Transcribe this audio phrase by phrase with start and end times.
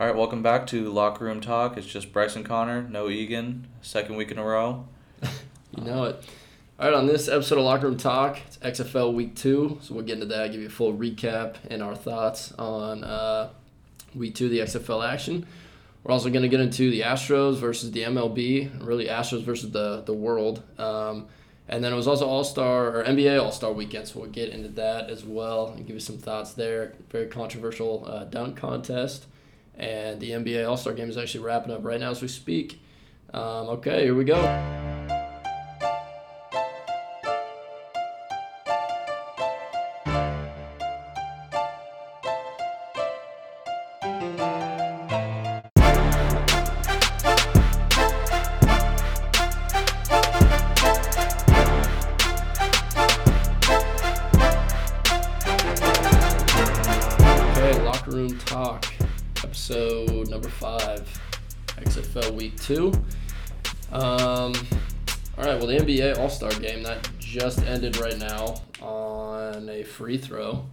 [0.00, 1.76] All right, welcome back to Locker Room Talk.
[1.76, 4.88] It's just Bryson Connor, no Egan, second week in a row.
[5.76, 6.24] You know it.
[6.78, 10.04] All right, on this episode of Locker Room Talk, it's XFL Week Two, so we'll
[10.04, 13.50] get into that, give you a full recap and our thoughts on uh,
[14.14, 15.46] Week Two, the XFL action.
[16.02, 20.00] We're also going to get into the Astros versus the MLB, really Astros versus the
[20.00, 20.62] the world.
[20.78, 21.26] Um,
[21.68, 24.48] and then it was also All Star or NBA All Star Weekend, so we'll get
[24.48, 26.94] into that as well and give you some thoughts there.
[27.10, 29.26] Very controversial uh, dunk contest,
[29.80, 32.80] and the NBA All Star Game is actually wrapping up right now as we speak.
[33.32, 34.79] Um, okay, here we go.
[62.70, 62.92] Two.
[63.90, 64.52] Um,
[65.36, 69.82] all right, well, the NBA All Star Game that just ended right now on a
[69.82, 70.66] free throw.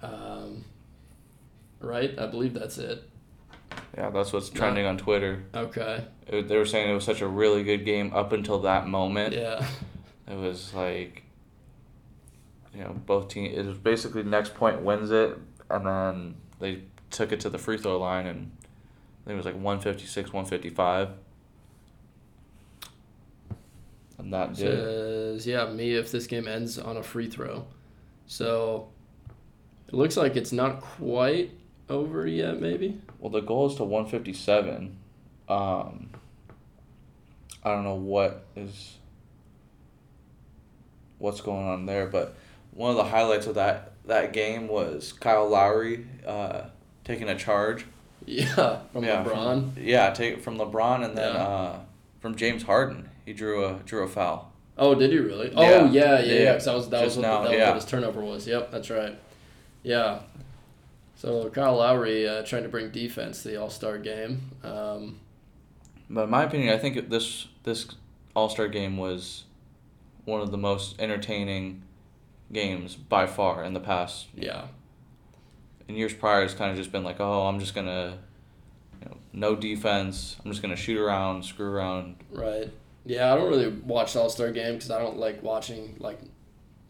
[0.00, 0.64] Um,
[1.80, 3.02] right, I believe that's it.
[3.98, 5.42] Yeah, that's what's trending on Twitter.
[5.52, 8.86] Okay, It, they were saying it was such a really good game up until that
[8.86, 9.34] moment.
[9.34, 9.66] yeah,
[10.28, 11.24] It was like,
[12.72, 13.58] you know, both teams.
[13.58, 15.36] It was basically next point wins it,
[15.68, 18.52] and then they took it to the free throw line, and
[19.22, 21.10] I think it was like one fifty six, one fifty five.
[24.18, 27.66] And that says yeah me if this game ends on a free throw.
[28.26, 28.88] So
[29.88, 31.52] it looks like it's not quite
[31.88, 33.00] over yet, maybe.
[33.18, 34.96] Well, the goal is to 157.
[35.48, 36.10] Um,
[37.62, 38.96] I don't know what is
[41.18, 42.34] what's going on there, but
[42.72, 46.62] one of the highlights of that that game was Kyle Lowry uh,
[47.04, 47.86] taking a charge.
[48.26, 49.74] Yeah, from yeah, LeBron.
[49.74, 51.42] From, yeah, take it from LeBron and then Yeah.
[51.42, 51.78] uh,
[52.20, 53.08] from James Harden.
[53.24, 54.52] He drew a drew a foul.
[54.78, 55.48] Oh, did he really?
[55.48, 55.54] Yeah.
[55.56, 56.32] Oh, yeah, yeah, Yeah.
[56.32, 56.52] yeah.
[56.52, 58.46] Because that was that Just was what, now, that was what his turnover was.
[58.46, 59.18] Yep, that's right.
[59.82, 60.20] Yeah.
[61.16, 64.50] So Kyle Lowry uh, trying to bring defense to the All Star game.
[64.64, 65.18] Um,
[66.10, 67.86] But in my opinion, I think this this
[68.34, 69.44] All Star game was
[70.24, 71.82] one of the most entertaining
[72.52, 74.66] games by far in the past yeah,
[75.88, 78.18] in years prior, it's kind of just been like, oh, I'm just gonna,
[79.00, 80.36] you know, no defense.
[80.44, 82.16] I'm just gonna shoot around, screw around.
[82.30, 82.70] right.
[83.04, 86.20] Yeah, I don't really watch the All Star game because I don't like watching like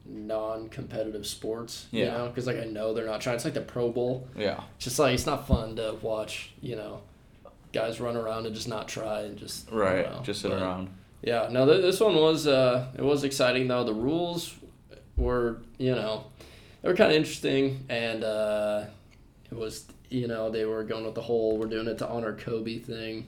[0.05, 1.87] non-competitive sports.
[1.91, 2.05] Yeah.
[2.05, 3.37] You know, because like I know they're not trying.
[3.37, 4.29] It's like the Pro Bowl.
[4.37, 6.53] Yeah, It's just like it's not fun to watch.
[6.61, 7.01] You know,
[7.73, 10.11] guys run around and just not try and just right.
[10.11, 10.91] know, just sit but- around.
[11.25, 13.85] Yeah, no, th- this one was uh, it was exciting though.
[13.85, 14.55] The rules
[15.17, 16.25] were, you know,
[16.83, 18.85] they were kind of interesting, and uh,
[19.51, 22.35] it was, you know, they were going with the whole "we're doing it to honor
[22.35, 23.27] Kobe" thing,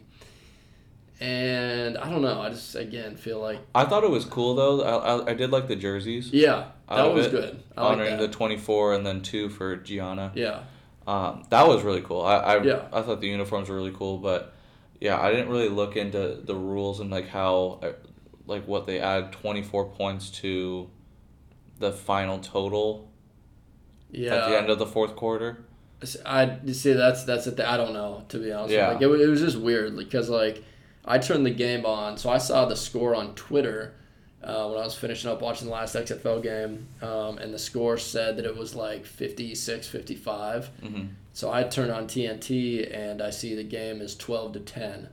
[1.20, 2.40] and I don't know.
[2.40, 4.82] I just again feel like, I thought it was cool though.
[4.82, 6.30] I, I, I did like the jerseys.
[6.32, 7.62] yeah, that was it, good.
[7.76, 10.32] I honoring the 24 and then two for Gianna.
[10.34, 10.64] yeah,
[11.06, 12.22] Um, that was really cool.
[12.22, 12.82] I I, Yeah.
[12.92, 14.52] I thought the uniforms were really cool, but
[15.00, 17.92] yeah, I didn't really look into the rules and like how, uh,
[18.46, 20.88] like what they add 24 points to
[21.78, 23.10] the final total
[24.10, 24.34] yeah.
[24.34, 25.64] at the end of the fourth quarter.
[26.26, 27.58] I see that's that's it.
[27.60, 28.74] I don't know to be honest.
[28.74, 28.88] Yeah.
[28.88, 30.62] Like it, it was just weird because like
[31.04, 33.94] I turned the game on, so I saw the score on Twitter
[34.42, 37.96] uh, when I was finishing up watching the last XFL game, um, and the score
[37.96, 40.70] said that it was like 56 55.
[40.82, 41.02] Mm-hmm.
[41.32, 45.08] So I turn on TNT and I see the game is 12 to 10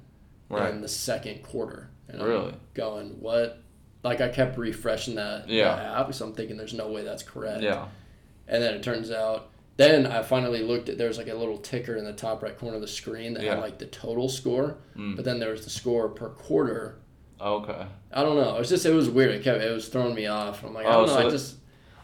[0.50, 0.69] Right.
[0.73, 1.90] in the second quarter.
[2.09, 2.50] And Really?
[2.52, 3.59] I'm going, what?
[4.03, 5.75] Like I kept refreshing that, Yeah.
[5.75, 7.63] that app, so I'm thinking there's no way that's correct.
[7.63, 7.85] Yeah.
[8.51, 11.95] And then it turns out, then I finally looked at there's like a little ticker
[11.95, 13.56] in the top right corner of the screen that Yeah.
[13.56, 15.16] had like the total score, Mm.
[15.16, 16.97] but then there was the score per quarter.
[17.40, 17.85] Okay.
[18.11, 18.56] I don't know.
[18.56, 19.31] It was just it was weird.
[19.31, 20.63] It kept it was throwing me off.
[20.63, 21.22] I'm like I Oh, don't know.
[21.22, 21.56] so I just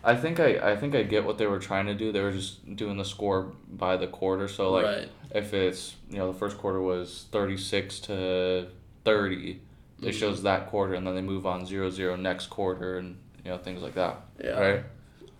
[0.03, 2.11] I think I, I think I get what they were trying to do.
[2.13, 4.47] They were just doing the score by the quarter.
[4.47, 5.09] So like right.
[5.35, 8.67] if it's you know the first quarter was thirty six to
[9.03, 9.59] thirty,
[10.01, 10.13] it Mhm.
[10.13, 13.57] shows that quarter, and then they move on zero zero next quarter, and you know
[13.57, 14.21] things like that.
[14.43, 14.59] Yeah.
[14.59, 14.83] Right.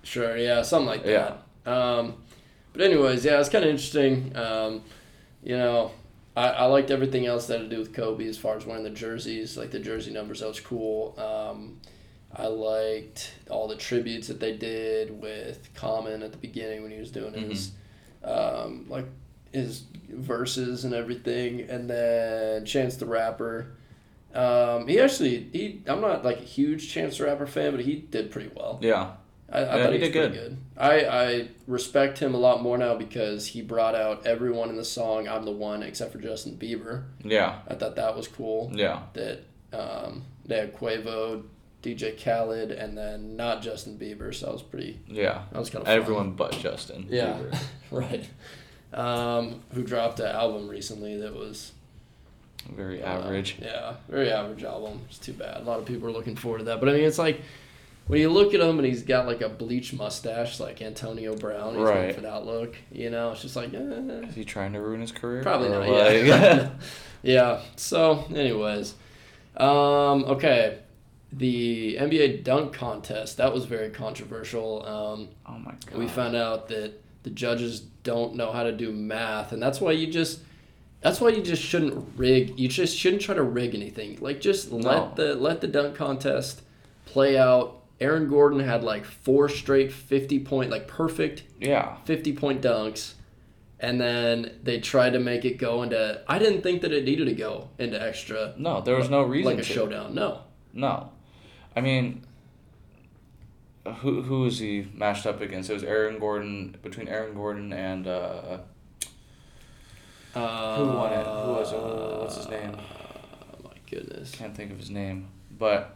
[0.07, 0.37] Sure.
[0.37, 0.61] Yeah.
[0.61, 1.35] Something like Yeah.
[1.65, 1.71] that.
[1.71, 2.15] Um,
[2.73, 4.35] but anyways, yeah, it's kind of interesting.
[4.35, 4.83] Um,
[5.43, 5.91] you know,
[6.35, 8.83] I, I liked everything else that had to do with Kobe as far as wearing
[8.83, 10.39] the jerseys, like the jersey numbers.
[10.39, 11.13] That was cool.
[11.19, 11.79] Um,
[12.33, 16.99] I liked all the tributes that they did with Common at the beginning when he
[16.99, 17.71] was doing his,
[18.23, 19.05] um, like
[19.51, 23.71] his verses and everything, and then Chance the Rapper.
[24.35, 27.95] Um, he actually he I'm not like a huge Chance the Rapper fan, but he
[27.95, 28.77] did pretty well.
[28.81, 29.11] Yeah.
[29.51, 30.57] I, I Yeah, thought he did pretty good.
[30.77, 34.83] I, I respect him a lot more now because he brought out everyone in the
[34.85, 37.03] song "I'm the One" except for Justin Bieber.
[37.23, 38.71] Yeah, I thought that was cool.
[38.73, 41.43] yeah, That um, they had Quavo,
[41.81, 44.33] DJ Khaled, and then not Justin Bieber.
[44.35, 44.99] So that was pretty.
[45.07, 45.43] yeah.
[45.51, 45.95] That was kind of fun.
[45.97, 47.07] Everyone but Justin.
[47.09, 47.59] Yeah, Bieber.
[47.91, 48.29] right.
[48.93, 51.71] Um, who dropped an album recently that was
[52.73, 53.57] Very uh, average.
[53.61, 55.01] yeah, very average album.
[55.09, 55.57] It's too bad.
[55.61, 56.79] A lot of people are looking forward to that.
[56.79, 57.41] But I mean, it's like
[58.07, 61.75] when you look at him and he's got like a bleach mustache, like Antonio Brown.
[61.75, 62.15] He's Right.
[62.15, 62.75] for that look.
[62.91, 65.41] You know, it's just like eh, Is he trying to ruin his career?
[65.43, 65.87] probably not.
[65.87, 66.69] like- Yeah.
[67.23, 67.61] yeah.
[67.75, 68.95] So, anyways,
[69.57, 70.79] um, okay.
[71.33, 74.85] The NBA dunk contest that was very controversial.
[74.85, 75.97] Um, oh my god.
[75.99, 76.93] we found out that
[77.23, 80.39] the judges don't know how to do math and that's why you just
[81.01, 84.71] that's why you just shouldn't rig you just shouldn't try to rig anything like just
[84.71, 84.77] No.
[84.77, 86.61] let the let the dunk contest
[87.05, 91.97] play out aaron gordon had like four straight 50 point like perfect Yeah.
[92.05, 93.13] 50 point dunks
[93.79, 97.25] and then they tried to make it go into i didn't think that it needed
[97.25, 99.73] to go into extra No, there was no reason like a to.
[99.73, 100.41] showdown no
[100.73, 101.11] No,
[101.75, 102.23] I mean,
[104.01, 105.69] who who was he matched up against?
[105.69, 108.57] It was Aaron Gordon between Aaron Gordon and uh,
[110.35, 111.25] uh, who won it?
[111.25, 112.19] Who was it?
[112.21, 112.75] What's his name?
[112.77, 115.29] oh my goodness Can't think of his name.
[115.57, 115.95] But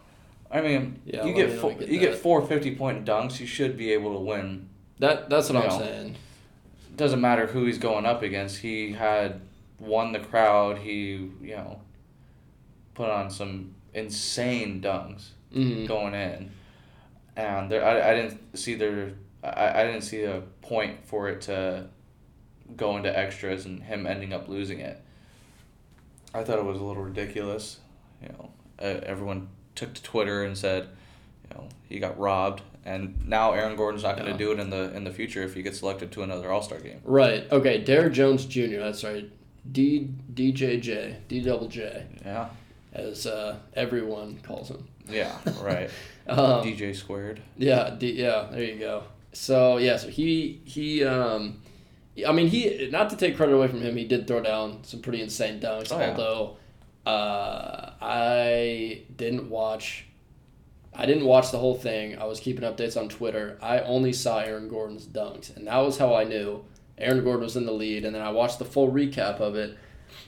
[0.52, 3.40] I mean, Yeah, you get four, get you get four 50 point dunks.
[3.40, 4.70] You should be able to win.
[5.00, 5.86] that that's what You i'm know.
[5.86, 6.16] saying
[6.96, 8.58] Doesn't matter who he's going up against.
[8.58, 9.42] He had
[9.80, 10.80] won the crowd.
[10.80, 11.82] He you know
[12.94, 15.30] put on some insane dunks.
[15.54, 15.86] mm-hmm.
[15.86, 16.52] going in,
[17.36, 19.14] and there I, I didn't see there
[19.44, 21.88] I, I didn't see a point for it to
[22.76, 25.02] go into extras and him ending up losing it.
[26.34, 27.80] I thought it was a little ridiculous.
[28.22, 30.88] You know, uh, everyone took to Twitter and said,
[31.50, 34.38] you know, he got robbed, and now Aaron Gordon's not going to Yeah.
[34.38, 36.80] do it in the in the future if he gets selected to another All Star
[36.80, 37.00] game.
[37.04, 37.50] Right.
[37.52, 37.80] Okay.
[37.84, 38.78] Derrick Jones Jr.
[38.80, 39.30] That's right.
[39.72, 42.50] D DJJ D double J Yeah,
[42.94, 44.88] as uh, everyone calls him.
[45.10, 45.90] yeah, right.
[46.28, 47.42] Um, DJ squared.
[47.58, 47.96] yeah.
[47.98, 48.48] D, yeah.
[48.52, 49.04] There you go.
[49.34, 49.98] So yeah.
[49.98, 51.62] So he he um,
[52.28, 53.98] I mean he not to take credit away from him.
[53.98, 55.92] He did throw down some pretty insane dunks.
[55.92, 56.10] Oh, yeah.
[56.12, 56.58] although
[57.06, 60.06] uh, I didn't watch.
[60.94, 62.18] I didn't watch the whole thing.
[62.20, 63.58] I was keeping updates on Twitter.
[63.62, 66.66] I only saw Aaron Gordon's dunks, and that was how I knew
[66.98, 68.04] Aaron Gordon was in the lead.
[68.06, 69.78] And then I watched the full recap of it.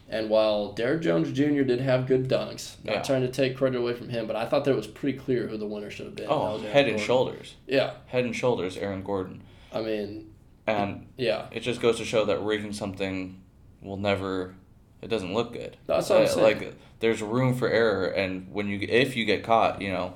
[0.10, 1.64] And while Derrick Jones Jr.
[1.64, 3.02] did have good dunks, not Yeah.
[3.02, 5.48] trying to take credit away from him, but I thought that it was pretty clear
[5.48, 6.28] who the winner should have been.
[6.30, 7.56] Oh, head and shoulders.
[7.68, 9.42] Yeah, Head and shoulders, Aaron Gordon.
[9.74, 10.30] I mean,
[10.66, 13.42] And yeah, it just goes to show that rigging something
[13.81, 14.56] will never
[15.04, 16.60] it doesn't look good that's what I'm Uh, saying.
[16.62, 20.14] like there's room for error and when you if you get caught you know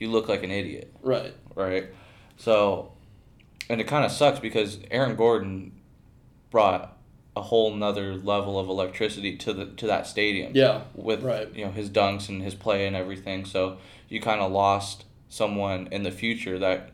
[0.00, 1.34] you look like an idiot right.
[1.54, 1.86] right
[2.36, 2.92] so
[3.68, 5.72] and it kind of sucks because aaron gordon
[6.50, 6.96] brought
[7.36, 11.54] a whole nother level of electricity to the to that stadium Yeah, with right.
[11.54, 13.76] you know his dunks and his play and everything so
[14.08, 16.90] you kind of lost someone in the future that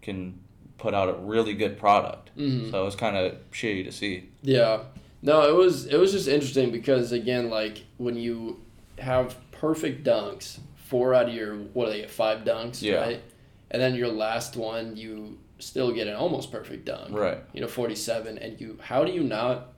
[0.00, 0.38] can
[0.78, 4.80] put out a really good product hmm so it's kind of shitty to see Yeah.
[5.22, 8.60] No, it was it was just interesting because again, like when you
[8.98, 12.96] have perfect dunks, four out of your what do they five dunks, Yeah.
[12.96, 13.22] right?
[13.70, 17.68] And then your last one, you still get an almost perfect dunk, right you know,
[17.68, 19.68] forty seven, and you how do you not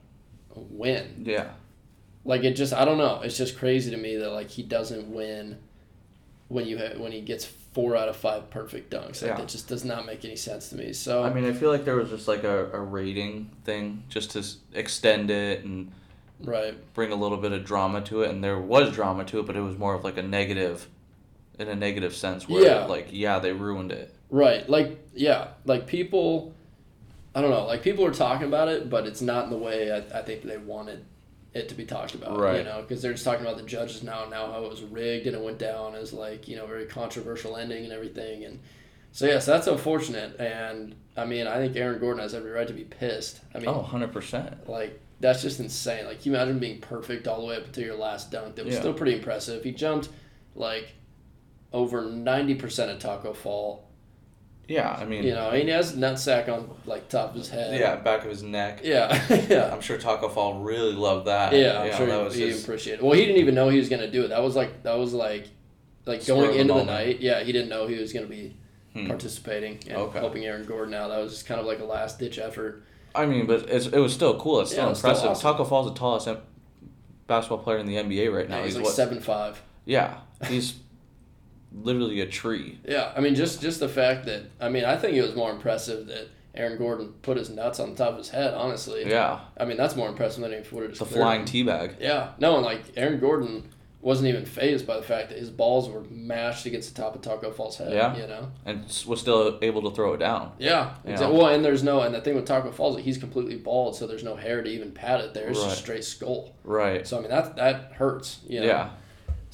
[0.55, 1.23] win?
[1.25, 1.49] yeah
[2.25, 3.21] Like it just I don't know.
[3.21, 5.57] It's just crazy to me that like he doesn't win
[6.47, 9.21] when you ha- when he gets four out of five perfect dunks.
[9.21, 9.41] Like Yeah.
[9.41, 10.93] it just does not make any sense to me.
[10.93, 14.31] So I mean, I feel like there was just like a, a rating thing just
[14.31, 15.91] to extend it and
[16.39, 16.73] right.
[16.93, 18.29] bring a little bit of drama to it.
[18.31, 20.87] And there was drama to it, but it was more of like a negative,
[21.59, 22.85] in a negative sense where, Yeah.
[22.85, 24.15] like, yeah, they ruined it.
[24.29, 24.67] Right.
[24.69, 25.49] Like, yeah.
[25.65, 26.53] Like, people,
[27.35, 27.65] I don't know.
[27.65, 30.43] Like, people are talking about it, but it's not in the way I, I think
[30.43, 31.03] they wanted
[31.55, 32.37] it to be talked about.
[32.37, 32.57] right.
[32.59, 35.25] You know, because they're just talking about the judges now, now how it was rigged
[35.25, 38.43] and it went down as, like, you know, very controversial ending and everything.
[38.43, 38.59] And
[39.13, 40.37] so, yes, that's unfortunate.
[40.39, 43.39] And, I mean, I think Aaron Gordon has every right to be pissed.
[43.55, 44.67] I mean, Oh, 100%.
[44.67, 46.05] like, that's just insane.
[46.05, 48.55] Like, can you imagine being perfect all the way up until your last dunk?
[48.55, 48.81] That was Yeah.
[48.81, 49.63] still pretty impressive.
[49.63, 50.09] He jumped,
[50.55, 50.89] like,
[51.71, 53.84] over 90% of Taco Fall.
[54.67, 57.79] Yeah, I mean, You know, he has nutsack on like top of his head.
[57.79, 58.81] yeah, back of his neck.
[58.83, 59.23] Yeah.
[59.49, 59.71] yeah.
[59.71, 61.53] I'm sure Taco Fall really loved that.
[61.53, 62.99] Yeah, I'm know, sure that he, was he appreciated.
[63.01, 63.03] it.
[63.05, 64.29] Well, he didn't even know he was gonna do it.
[64.29, 65.47] That was like that was like
[66.05, 67.19] like Spur going the into the night.
[67.21, 68.55] Yeah, he didn't know he was gonna be
[68.93, 69.07] Hmm.
[69.07, 70.19] participating and Okay.
[70.19, 71.09] helping Aaron Gordon out.
[71.09, 72.81] That was just kind of like a last ditch effort.
[73.13, 74.61] I mean, but it's, it was still cool.
[74.61, 75.31] It's still Yeah, it's still impressive.
[75.31, 75.51] awesome.
[75.51, 76.29] Taco Fall's the tallest
[77.27, 78.57] basketball player in the NBA right now.
[78.57, 78.93] No, he's, he's like what?
[78.93, 79.61] seven five.
[79.85, 80.17] Yeah,
[80.47, 80.75] he's
[81.83, 82.79] literally a tree.
[82.87, 85.51] Yeah, I mean, just just the fact that I mean, I think it was more
[85.51, 88.53] impressive that Aaron Gordon put his nuts on the top of his head.
[88.53, 91.95] Honestly, Yeah, I mean, that's more impressive than if would have the just flying teabag.
[91.99, 93.69] Yeah, no, and like Aaron Gordon
[94.01, 97.21] wasn't even phased by the fact that his balls were mashed against the top of
[97.23, 97.91] Taco Fall's head.
[97.91, 98.15] Yeah.
[98.15, 98.51] you know.
[98.63, 100.51] and was still able to throw it down.
[100.59, 101.11] Yeah, Yeah.
[101.13, 101.35] exactly.
[101.37, 104.23] Well, and there's no, and the thing with Taco Falls, he's completely bald, so there's
[104.23, 105.47] no hair to even pat it there.
[105.47, 105.69] It's Right.
[105.69, 106.53] just straight skull.
[106.63, 107.07] Right.
[107.07, 108.41] So I mean, that that hurts.
[108.47, 108.67] You know?
[108.67, 108.89] Yeah.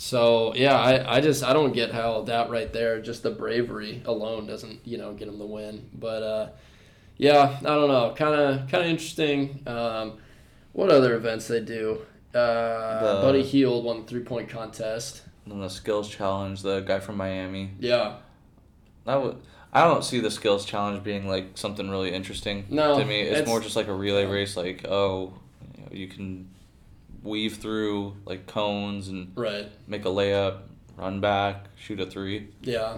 [0.01, 4.01] So yeah, I, I just I don't get how that right there, just the bravery
[4.05, 5.91] alone doesn't you know get him the win.
[5.93, 6.49] But uh,
[7.17, 9.61] yeah, I don't know, kind of kind of interesting.
[9.67, 10.17] Um,
[10.73, 12.01] what other events they do?
[12.33, 12.37] Uh,
[13.17, 15.21] The- Buddy Hield won the three point contest.
[15.45, 17.69] And then the skills challenge, the guy from Miami.
[17.79, 18.15] Yeah,
[19.05, 19.37] That would.
[19.71, 23.21] I don't see the skills challenge being like something really interesting No, to me.
[23.21, 24.57] It's, it's- more just like a relay race.
[24.57, 25.35] Like oh,
[25.77, 26.49] you, know, you can
[27.23, 29.69] weave through like cones and right.
[29.87, 30.59] make a layup,
[30.97, 32.49] run back, shoot a three.
[32.61, 32.97] Yeah.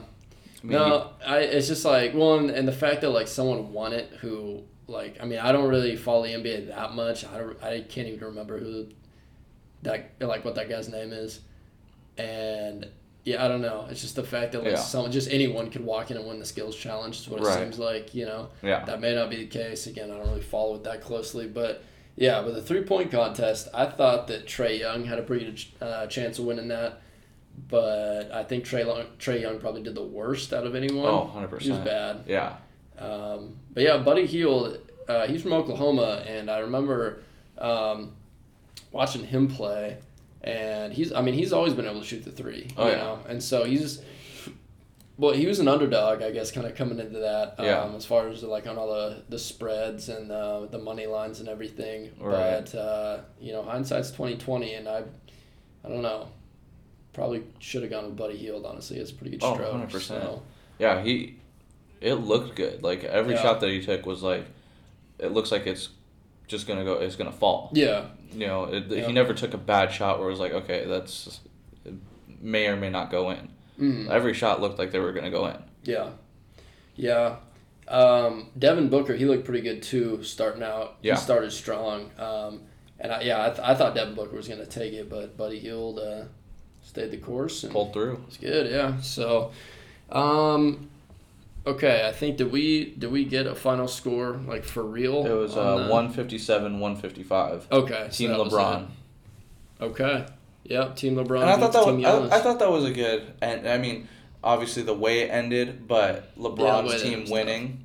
[0.63, 3.74] I mean, no, I it's just like well, and, and the fact that like someone
[3.74, 7.25] won it who like I mean I don't really follow the NBA that much.
[7.25, 8.88] I don't, I can't even remember who
[9.82, 11.42] that like what that guy's name is,
[12.18, 12.88] and
[13.25, 13.88] yeah I don't know.
[13.89, 14.77] It's just the fact that like Yeah.
[14.77, 17.60] someone just anyone could walk in and win the skills challenge is what it Right.
[17.60, 18.13] seems like.
[18.13, 19.88] You know yeah, that may not be the case.
[19.88, 21.84] Again, I don't really follow it that closely, but.
[22.15, 25.63] Yeah, but the three point contest, I thought that Trae Young had a pretty good
[25.82, 27.01] uh, chance of winning that,
[27.70, 31.05] but I think Trey Long, Trae Young probably did the worst out of anyone.
[31.08, 32.24] oh, 100 He was bad.
[32.27, 32.55] Yeah,
[33.00, 34.77] Um, but yeah, Buddy Hield,
[35.08, 37.24] uh, he's from Oklahoma, and I remember
[37.58, 38.13] um,
[38.91, 39.98] watching him play,
[40.43, 42.98] and he's, I mean, he's always been able to shoot the three, Oh, you yeah.
[42.98, 44.01] know, and so he's,
[45.17, 47.91] well, he was an underdog, I guess, kind of coming into that, um, Yeah.
[47.96, 51.48] as far as like on all the, the spreads and uh, the money lines and
[51.50, 52.12] everything.
[52.20, 52.62] Right.
[52.72, 55.03] But uh, you know, hindsight's twenty twenty, and I,
[55.86, 56.29] I don't know,
[57.13, 58.65] probably should have gone with Buddy Hield.
[58.65, 59.89] Honestly, it's a pretty good Oh, stroke.
[59.89, 60.01] 100%.
[60.01, 60.41] So.
[60.79, 61.01] yeah.
[61.03, 61.36] He,
[62.01, 62.82] it looked good.
[62.84, 63.41] Like every Yeah.
[63.41, 64.46] shot that he took was like,
[65.20, 65.89] it looks like it's
[66.48, 66.93] just gonna go.
[66.96, 67.70] It's gonna fall.
[67.74, 69.05] Yeah, You know, it, Yeah.
[69.08, 71.39] he never took a bad shot where it was like, okay, that's
[71.86, 71.93] it
[72.41, 73.50] may or may not go in.
[73.80, 74.10] Mm.
[74.10, 75.58] Every shot looked like they were gonna go in.
[75.84, 76.10] Yeah,
[76.96, 77.38] yeah.
[77.88, 80.96] Um, Devin Booker, he looked pretty good too, starting out.
[81.01, 81.15] Yeah.
[81.15, 82.10] He started strong.
[82.18, 82.62] Um,
[83.00, 85.36] and I, yeah, I, th- I thought Devin Booker was going to take it, but
[85.36, 86.24] Buddy Hield uh,
[86.82, 87.63] stayed the course.
[87.63, 88.24] And Pulled through.
[88.27, 89.01] It's good, yeah.
[89.01, 89.51] So,
[90.10, 90.89] um,
[91.68, 95.25] okay, I think did we did we get a final score like for real?
[95.25, 97.68] It was uh, 157, 155.
[97.72, 98.88] Okay, so Team that was LeBron.
[99.82, 100.25] Okay.
[100.65, 101.41] Yep, Team LeBron.
[101.41, 104.08] And I thought that was, I, I thought that was a good and I mean
[104.43, 107.84] obviously the way it ended, but LeBron's ended team winning.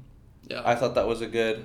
[0.49, 0.63] Yeah.
[0.65, 1.65] I thought that was a good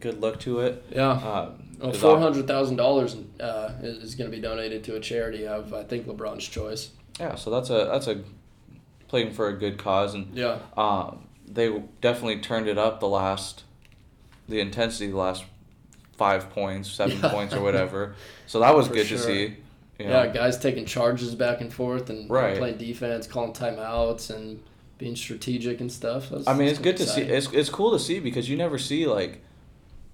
[0.00, 0.84] good look to it.
[0.90, 1.10] yeah.
[1.10, 5.00] Um, Well, four hundred thousand dollars uh, is, is going to be donated to a
[5.00, 6.90] charity of I think LeBron's choice.
[7.18, 8.22] Yeah, so that's a that's a
[9.08, 10.58] playing for a good cause and Yeah.
[10.76, 13.64] um, they definitely turned it up the last
[14.48, 15.44] the intensity the last
[16.16, 17.30] five points, seven Yeah.
[17.30, 18.14] points or whatever.
[18.46, 19.18] So that was For good sure.
[19.18, 19.56] to see.
[20.00, 22.56] You Yeah, guys taking charges back and forth and Right.
[22.56, 24.60] playing defense, calling timeouts, and
[24.98, 26.30] being strategic and stuff.
[26.30, 27.22] That's, I mean, it's good to see.
[27.22, 29.40] It's it's cool to see because you never see like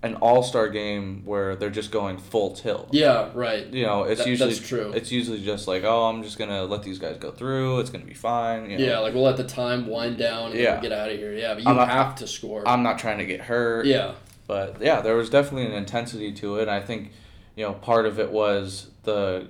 [0.02, 2.88] an all star game where they're just going full tilt.
[2.92, 3.66] Yeah, right.
[3.72, 4.92] You know, it's That- usually that's true.
[4.94, 7.80] It's usually just like, oh, I'm just gonna let these guys go through.
[7.80, 8.70] It's gonna be fine.
[8.70, 8.84] You know?
[8.84, 10.80] Yeah, like we'll let the time wind down and Yeah.
[10.80, 11.32] get out of here.
[11.32, 12.62] Yeah, but you I'm not- have to score.
[12.68, 13.86] I'm not trying to get hurt.
[13.86, 14.12] yeah,
[14.46, 16.68] But yeah, there was definitely an intensity to it.
[16.68, 17.10] I think,
[17.56, 19.46] you know, part of it was the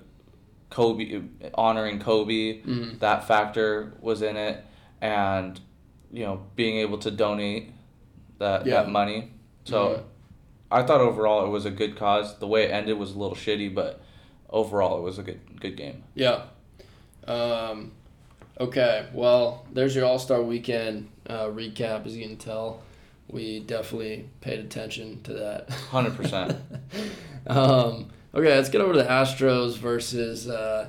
[0.71, 1.23] Kobe
[1.55, 2.63] honoring Kobe.
[2.63, 2.99] Mhm.
[3.01, 4.65] That factor was in it,
[5.01, 5.61] and
[6.13, 7.71] you know, being able to donate
[8.39, 8.83] that Yeah.
[8.83, 9.31] that money.
[9.65, 10.03] So, Mhm.
[10.71, 12.39] I thought overall it was a good cause.
[12.39, 14.01] The way it ended was a little shitty, but
[14.51, 16.03] overall it was a good good game.
[16.15, 16.43] yeah.
[17.27, 17.93] Um,
[18.61, 22.07] okay, well, there's your All Star Weekend uh, recap.
[22.07, 22.83] As you can tell,
[23.29, 25.69] we definitely paid attention to that.
[25.71, 26.57] Hundred percent.
[27.49, 30.87] um, okay, let's get over to the Astros versus uh,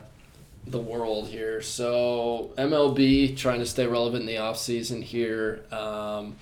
[0.68, 1.62] the world here.
[1.62, 5.64] So MLB trying to stay relevant in the offseason here.
[5.72, 6.36] Um,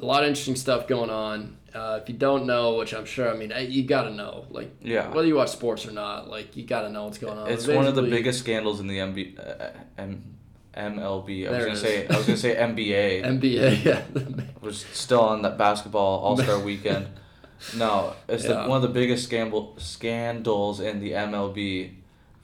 [0.00, 1.56] a lot of interesting stuff going on.
[1.74, 4.46] Uh, if you don't know, which I'm sure, I mean, you got to know.
[4.50, 5.12] Like, Yeah.
[5.12, 7.50] whether you watch sports or not, like, you got to know what's going on.
[7.50, 10.22] It's one of the biggest scandals in the MB, uh, M,
[10.74, 11.46] MLB.
[11.48, 12.06] I was gonna say.
[12.06, 13.22] I was gonna say NBA.
[13.24, 14.02] NBA, yeah.
[14.62, 17.08] We're still on that basketball All Star Weekend.
[17.76, 18.62] No, it's Yeah.
[18.62, 21.92] the, one of the biggest scandal scandals in the MLB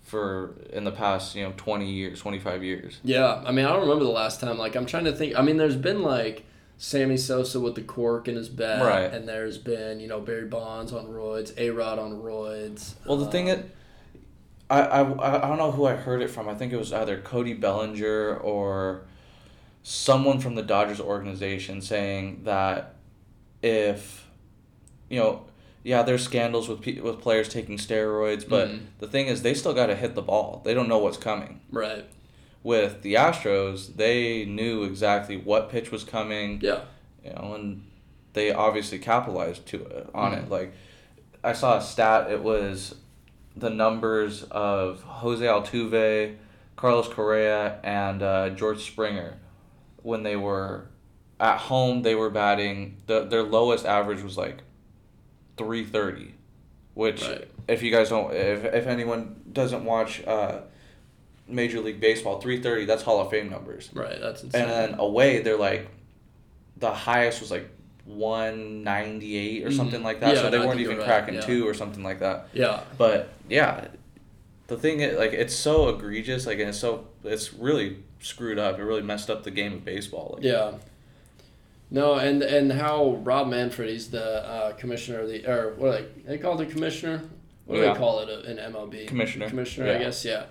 [0.02, 2.98] for in the past you know twenty years, twenty five years.
[3.04, 4.58] Yeah, I mean, I don't remember the last time.
[4.58, 5.36] Like, I'm trying to think.
[5.36, 6.44] I mean, there's been like
[6.78, 9.12] Sammy Sosa with the cork in his bat, Right.
[9.12, 12.94] and there's been you know Barry Bonds on roids, A Rod on roids.
[13.06, 13.64] Well, the thing um, that
[14.70, 16.48] I, I, I don't know who I heard it from.
[16.48, 19.02] I think it was either Cody Bellinger or
[19.82, 22.94] someone from the Dodgers organization saying that
[23.62, 24.23] if,
[25.08, 25.44] you know,
[25.82, 28.80] yeah, there's scandals with pe- with players taking steroids, but Mhm.
[29.00, 30.62] the thing is, they still got to hit the ball.
[30.64, 31.60] They don't know what's coming.
[31.70, 32.04] Right.
[32.62, 36.80] With the Astros, they knew exactly what pitch was coming, Yeah.
[37.22, 37.82] you know, and
[38.32, 40.44] they obviously capitalized to it on Mhm.
[40.44, 40.50] it.
[40.50, 40.72] Like,
[41.42, 42.30] I saw a stat.
[42.30, 42.94] It was
[43.54, 46.36] the numbers of Jose Altuve,
[46.76, 49.34] Carlos Correa, and uh, George Springer
[50.02, 50.86] when they were
[51.38, 52.02] at home.
[52.02, 52.96] They were batting.
[53.06, 54.62] The, their lowest average was like
[55.56, 56.34] three thirty,
[56.94, 57.48] which Right.
[57.68, 60.60] if you guys don't, if if anyone doesn't watch uh,
[61.48, 62.84] Major League Baseball, three thirty.
[62.84, 63.90] That's Hall of Fame numbers.
[63.92, 64.20] Right.
[64.20, 64.62] That's insane.
[64.62, 65.88] And then away, they're like,
[66.78, 67.68] the highest was like
[68.06, 69.76] 198 or Mhm.
[69.76, 70.34] something like that.
[70.34, 71.40] Yeah, so they I weren't even right, cracking yeah.
[71.40, 72.48] two or something like that.
[72.52, 72.80] yeah.
[72.98, 73.88] But yeah,
[74.66, 76.46] the thing is, like, it's so egregious.
[76.46, 78.78] Like, and it's so, it's really screwed up.
[78.78, 80.32] It really messed up the game of baseball.
[80.36, 80.72] Like, Yeah.
[81.90, 85.92] No, and and how Rob Manfred, he's the uh, commissioner of the or what are
[86.02, 87.22] they, they call the commissioner?
[87.66, 87.92] What do Yeah.
[87.92, 89.06] they call it uh, in MLB?
[89.06, 89.48] Commissioner.
[89.48, 90.24] Commissioner, I guess.
[90.24, 90.46] Yeah.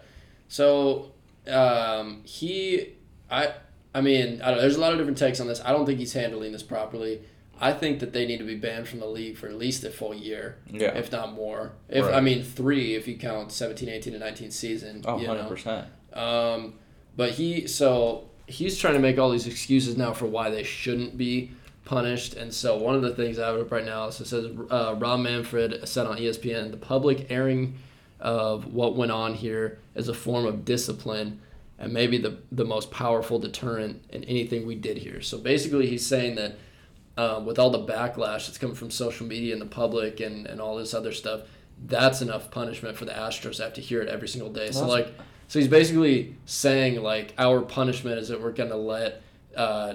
[0.48, 1.12] So
[1.48, 2.94] um, he,
[3.30, 3.54] I,
[3.94, 4.60] I mean, I don't.
[4.60, 5.62] There's a lot of different takes on this.
[5.64, 7.22] I don't think he's handling this properly.
[7.60, 9.90] I think that they need to be banned from the league for at least a
[9.92, 10.98] full year, Yeah.
[10.98, 11.74] if not more.
[11.88, 12.16] If Right.
[12.16, 15.04] I mean three, if you count 17, 18, and 19 season.
[15.06, 15.86] Oh, you 100%.
[16.16, 16.20] know?
[16.20, 16.74] Um,
[17.16, 21.18] but he so he's trying to make all these excuses now for why they shouldn't
[21.18, 21.52] be
[21.86, 22.36] punished.
[22.36, 24.96] And so one of the things I have up right now so it says uh,
[24.98, 27.76] Rob Manfred said on ESPN the public airing
[28.20, 31.42] of what went on here is a form of discipline
[31.78, 35.22] and maybe the the most powerful deterrent in anything we did here.
[35.22, 36.58] So basically, he's saying that.
[37.16, 40.60] Um, with all the backlash that's coming from social media and the public and, and
[40.60, 41.42] all this other stuff,
[41.86, 44.72] that's enough punishment for the Astros to have to hear it every single day.
[44.72, 45.14] So That's- like,
[45.54, 49.22] so he's basically saying like our punishment is that we're gonna let
[49.56, 49.94] uh,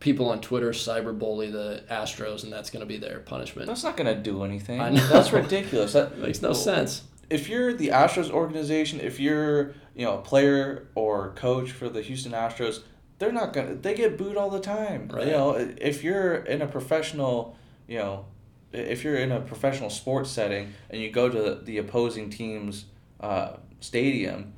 [0.00, 3.68] people on Twitter cyberbully the Astros, and that's gonna be their punishment.
[3.68, 4.82] That's not going to do anything.
[4.82, 5.08] I know.
[5.08, 5.94] That's ridiculous.
[5.94, 7.04] That makes no sense.
[7.30, 12.02] if you're the Astros organization, if you're you know a player or coach for the
[12.02, 12.82] Houston Astros,
[13.18, 13.76] they're not gonna.
[13.76, 15.08] They get booed all the time.
[15.08, 15.28] Right.
[15.28, 18.26] You know, if you're in a professional, you know,
[18.74, 22.84] if you're in a professional sports setting and you go to the opposing team's
[23.20, 24.52] uh, stadium,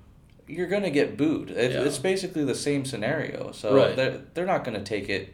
[0.51, 1.51] you're gonna get booed.
[1.51, 1.83] It, Yeah.
[1.83, 3.53] It's basically the same scenario.
[3.53, 3.97] So Right.
[3.97, 5.31] they're they're not gonna take it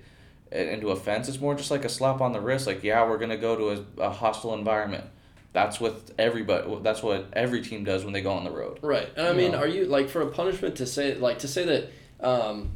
[0.52, 1.28] into offense.
[1.28, 2.66] It's more just like a slap on the wrist.
[2.66, 5.04] Like, yeah, we're gonna go to a, a hostile environment.
[5.52, 6.78] That's what everybody.
[6.82, 8.78] That's what every team does when they go on the road.
[8.82, 9.08] Right.
[9.16, 9.58] And I mean, No.
[9.58, 12.70] are you like for a punishment to say like to say that um,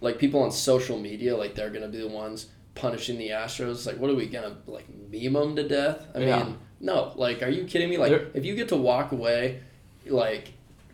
[0.00, 3.86] like people on social media like they're gonna be the ones punishing the Astros?
[3.86, 6.06] Like, what are we gonna like meme them to death?
[6.14, 6.42] I Yeah.
[6.44, 7.12] mean, no.
[7.16, 7.96] Like, are you kidding me?
[7.98, 9.60] Like, They're- if you get to walk away,
[10.06, 10.52] like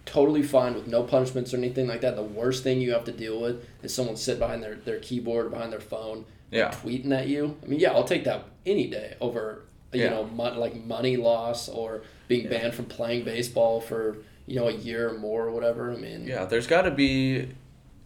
[0.09, 2.17] totally fine with no punishments or anything like that.
[2.17, 5.47] The worst thing you have to deal with is someone sit behind their, their keyboard
[5.47, 6.71] or behind their phone Yeah.
[6.71, 7.57] tweeting at you.
[7.63, 10.11] I mean, yeah, I'll take that any day over you Yeah.
[10.11, 12.51] know mon- like money loss or being Yeah.
[12.59, 15.93] banned from playing baseball for you know a year or more or whatever.
[15.93, 17.49] I mean, Yeah, there's got to be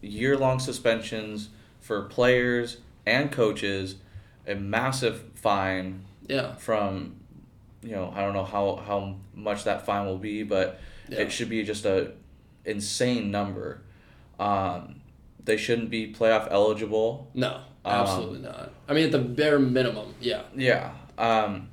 [0.01, 1.49] year long suspensions
[1.81, 3.95] for players and coaches,
[4.47, 7.15] a massive fine yeah, from,
[7.81, 11.31] you know, I don't know how, how much that fine will be, but yeah, it
[11.31, 12.11] should be just a
[12.65, 13.81] insane number.
[14.39, 15.01] Um,
[15.43, 17.29] they shouldn't be playoff eligible.
[17.33, 18.71] no, Um, absolutely not.
[18.87, 20.91] I mean, at the bare minimum, yeah, Yeah.
[21.17, 21.69] Um,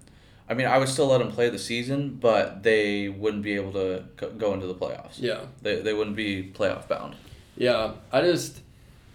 [0.49, 3.73] I mean, I would still let them play the season, but they wouldn't be able
[3.75, 5.15] to go- go into the playoffs.
[5.19, 7.15] yeah, They, they wouldn't be playoff bound.
[7.57, 7.93] yeah.
[8.13, 8.61] I just,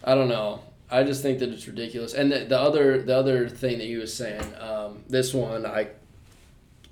[0.04, 0.62] I don't know.
[0.90, 2.14] I just think that it's ridiculous.
[2.14, 5.88] And the, the other the other thing that he was saying, um, this one I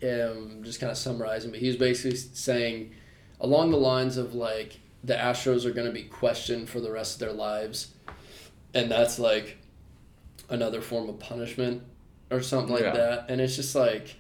[0.02, 2.92] am just kind of summarizing, but he was basically saying
[3.40, 7.16] along the lines of like the Astros are going to be questioned for the rest
[7.16, 7.88] of their lives,
[8.74, 9.58] and that's like
[10.50, 11.84] another form of punishment
[12.32, 12.92] or something like Yeah.
[12.94, 13.26] that.
[13.30, 14.16] And it's just like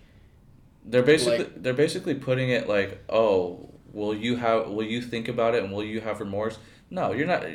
[0.85, 5.29] They're basically Like- they're basically putting it like, oh, will you have will you think
[5.29, 6.57] about it and will you have remorse?
[6.89, 7.45] No, you're not.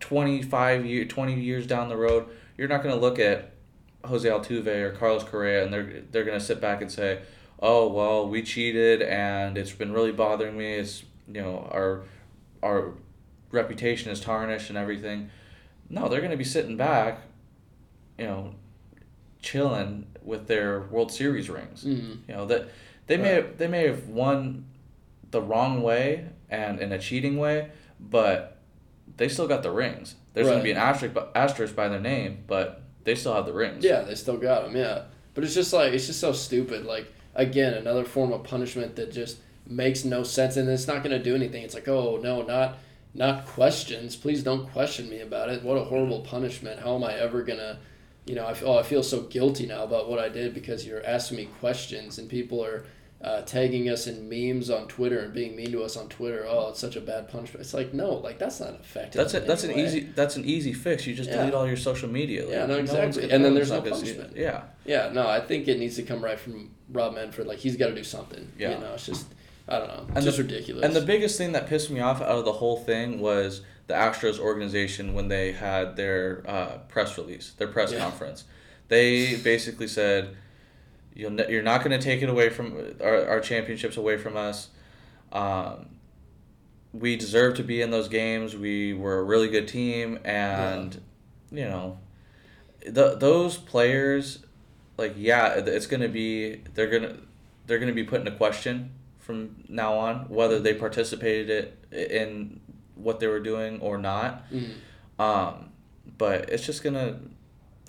[0.00, 2.26] Twenty five year twenty years down the road,
[2.58, 3.52] you're not gonna look at
[4.04, 7.20] Jose Altuve or Carlos Correa and they're they're gonna sit back and say,
[7.62, 10.74] oh well, we cheated and it's been really bothering me.
[10.74, 12.02] It's you know our
[12.62, 12.92] our
[13.50, 15.30] reputation is tarnished and everything.
[15.88, 17.20] No, they're gonna be sitting back,
[18.18, 18.54] you know,
[19.40, 21.84] chilling with their World Series rings.
[21.84, 22.68] mm, You know that
[23.06, 23.44] they may Right.
[23.46, 24.64] have, they may have won
[25.30, 28.58] the wrong way and in a cheating way, but
[29.16, 30.14] they still got the rings.
[30.34, 33.52] There's going to be an asterisk, asterisk by their name, but they still have the
[33.52, 33.84] rings.
[33.84, 34.76] yeah, they still got them.
[34.76, 35.02] Yeah,
[35.34, 36.84] but it's just like it's just so stupid.
[36.86, 41.16] Like again, another form of punishment that just makes no sense and it's not going
[41.16, 41.62] to do anything.
[41.62, 42.78] It's like, oh no, not
[43.14, 44.16] not questions.
[44.16, 45.62] Please don't question me about it.
[45.62, 46.80] What a horrible punishment.
[46.80, 47.78] How am I ever gonna,
[48.24, 51.04] you know, I oh, I feel so guilty now about what I did because you're
[51.04, 52.84] asking me questions and people are
[53.22, 56.44] uh, tagging us in memes on Twitter and being mean to us on Twitter.
[56.48, 57.64] Oh, it's such a bad punishment.
[57.64, 59.14] It's like no, like that's not effective.
[59.20, 59.46] That's it.
[59.46, 59.84] That's an way.
[59.84, 60.00] easy.
[60.00, 61.06] That's an easy fix.
[61.06, 61.36] You just Yeah.
[61.38, 62.48] delete all your social media.
[62.48, 63.30] Yeah, no, exactly.
[63.30, 64.36] And then there's no punishment.
[64.36, 64.62] Yeah.
[64.84, 67.46] Yeah, no, I think it needs to come right from Rob Manfred.
[67.46, 68.50] Like he's got to do something.
[68.58, 68.74] Yeah.
[68.74, 69.26] you know, it's just
[69.68, 70.84] I don't know, it's And just the- ridiculous.
[70.84, 73.94] And the biggest thing that pissed me off out of the whole thing was the
[73.94, 78.00] Astros organization when they had their uh, press release, their press Yeah.
[78.00, 78.42] conference.
[78.88, 80.36] They basically said,
[81.14, 84.36] "You'll ne- you're not going to take it away from our, our championships away from
[84.36, 84.68] us.
[85.32, 85.86] Um,
[86.92, 88.54] we deserve to be in those games.
[88.56, 91.00] We were a really good team, and
[91.50, 91.98] you know,
[92.86, 94.40] the those players,
[94.98, 97.16] like yeah, it's going to be they're gonna
[97.66, 102.60] they're going to be put into question from now on whether they participated in
[102.96, 104.50] what they were doing or not.
[104.52, 104.72] Mhm.
[105.18, 105.70] Um,
[106.18, 107.20] but it's just gonna,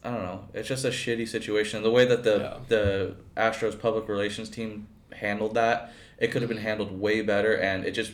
[0.03, 0.45] I don't know.
[0.53, 1.81] It's just a shitty situation.
[1.83, 2.57] The way that the Yeah.
[2.67, 7.85] the Astros public relations team handled that, it could have been handled way better, and
[7.85, 8.11] it just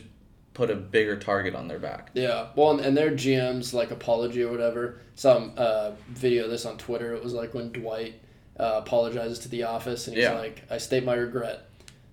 [0.54, 2.10] put a bigger target on their back.
[2.14, 4.98] Yeah, well, and, and their GM's like apology or whatever.
[5.14, 7.14] Some uh, video of this on Twitter.
[7.14, 8.14] It was like when Dwight
[8.58, 10.34] uh, apologizes to the office, and he's Yeah.
[10.38, 11.60] like, "I state my regret."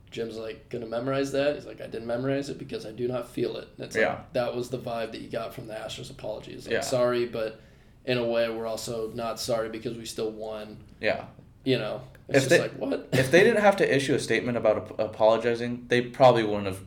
[0.10, 3.30] Jim's like, "Gonna memorize that?" He's like, "I didn't memorize it because I do not
[3.30, 4.10] feel it." It's Yeah.
[4.10, 6.66] like that was the vibe that you got from the Astros apologies.
[6.66, 6.82] Like, Yeah.
[6.82, 7.60] sorry, but
[8.08, 10.78] in a way, we're also not sorry because we still won.
[11.00, 11.26] Yeah.
[11.64, 13.10] You know, it's If just they- like what?
[13.12, 16.80] if they didn't have to issue a statement about ap- apologizing, they probably wouldn't have,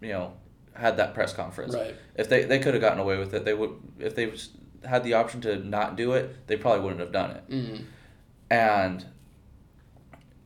[0.00, 0.34] you know,
[0.74, 1.74] had that press conference.
[1.74, 3.72] right, If they they could have gotten away with it, they would.
[3.98, 4.32] If they
[4.86, 7.50] had the option to not do it, they probably wouldn't have done it.
[7.50, 7.84] mm
[8.50, 9.04] And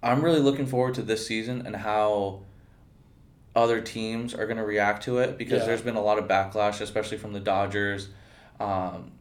[0.03, 2.40] I'm really looking forward to this season and how
[3.57, 5.66] other teams are going to react to it because Yeah.
[5.66, 8.09] there's been a lot of backlash, especially from the Dodgers,
[8.61, 9.12] um,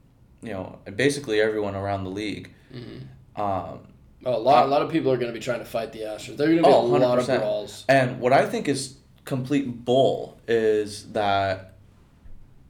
[0.44, 2.52] you know, basically everyone around the league.
[2.74, 3.02] mm
[3.36, 3.80] Um,
[4.26, 6.38] a lot, a lot of people are going to be trying to fight the Astros.
[6.38, 7.40] There are going to be Oh, a lot of 100%.
[7.40, 7.84] brawls.
[7.90, 11.74] and what I think is complete bull is that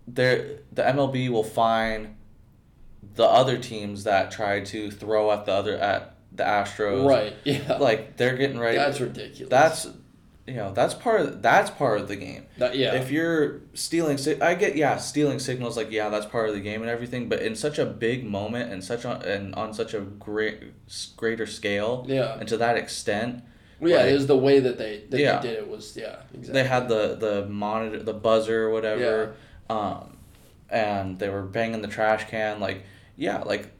[0.08, 2.16] there the MLB will fine
[3.16, 7.08] the other teams that try to throw at the other at the Astros.
[7.08, 7.34] Right?
[7.44, 7.78] Yeah.
[7.78, 8.78] Like they're getting ready.
[8.78, 9.50] That's ridiculous.
[9.50, 9.88] That's
[10.46, 12.46] you know that's part of that's part of the game.
[12.58, 12.96] that, yeah.
[12.96, 16.82] If you're stealing, I get yeah, stealing signals like yeah, that's part of the game
[16.82, 17.30] and everything.
[17.30, 20.74] But in such a big moment and such on and on such a great
[21.16, 22.38] greater scale yeah.
[22.38, 23.44] and to that extent,
[23.80, 25.40] yeah, like- it was the way that they that Yeah.
[25.40, 26.54] they did it was yeah exactly.
[26.54, 29.36] they had the the monitor, the buzzer, or whatever,
[29.70, 30.18] um,
[30.70, 32.60] and they were banging the trash can.
[32.60, 32.84] Like
[33.16, 33.72] yeah, like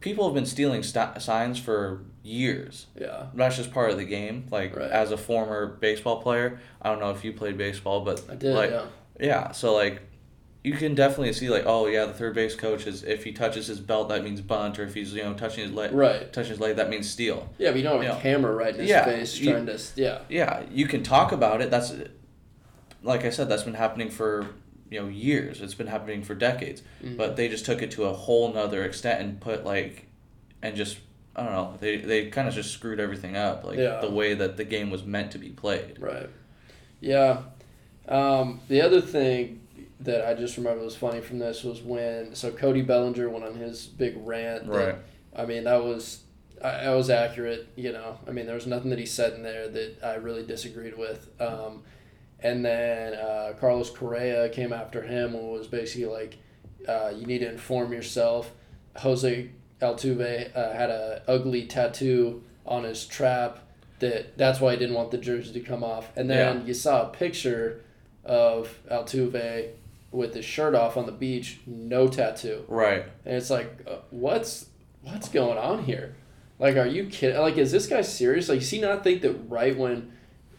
[0.00, 2.86] people have been stealing sta signs for years.
[3.00, 4.46] yeah That's just part of the game.
[4.50, 4.90] Like Right.
[4.90, 8.54] as a former baseball player, I don't know if you played baseball, but I did
[8.54, 8.84] like yeah
[9.20, 10.02] yeah, so like
[10.62, 13.66] you can definitely see like oh yeah, the third base coach is if he touches
[13.66, 16.50] his belt that means bunt, or if he's you know touching his leg right touching
[16.50, 17.48] his leg that means steal.
[17.58, 18.20] yeah but you don't have a Yeah.
[18.20, 21.60] camera right in his Yeah, face you- trying to yeah Yeah, you can talk about
[21.62, 21.70] it.
[21.70, 21.92] That's
[23.02, 24.46] like I said, that's been happening for
[24.90, 25.60] you know years.
[25.60, 26.82] It's been happening for decades.
[27.04, 27.16] Mhm.
[27.16, 30.06] But they just took it to a whole nother extent and put like
[30.62, 30.98] and just
[31.36, 31.74] I don't know.
[31.80, 34.00] They they kind of just screwed everything up like Yeah.
[34.00, 35.98] the way that the game was meant to be played.
[36.00, 36.28] right
[37.00, 37.42] yeah
[38.08, 39.60] um, the other thing
[40.00, 43.54] that I just remember was funny from this was when so Cody Bellinger went on
[43.54, 44.94] his big rant that Right.
[45.36, 46.22] I mean, that was
[46.62, 47.68] I, I was accurate.
[47.76, 50.44] You know, I mean, there was nothing that he said in there that I really
[50.44, 51.28] disagreed with.
[51.40, 51.82] Um,
[52.42, 56.38] and then uh, Carlos Correa came after him and was basically like,
[56.88, 58.52] uh, "You need to inform yourself."
[58.96, 63.60] Jose Altuve uh, had a ugly tattoo on his trap
[64.00, 66.10] that that's why he didn't want the jersey to come off.
[66.16, 66.64] And then Yeah.
[66.66, 67.84] you saw a picture
[68.24, 69.70] of Altuve
[70.10, 72.64] with his shirt off on the beach, no tattoo.
[72.68, 73.04] Right.
[73.24, 74.66] And it's like, uh, what's
[75.02, 76.14] what's going on here?
[76.58, 77.38] Like, are you kidding?
[77.40, 78.48] Like, is this guy serious?
[78.48, 80.10] Like, does he not think that right when,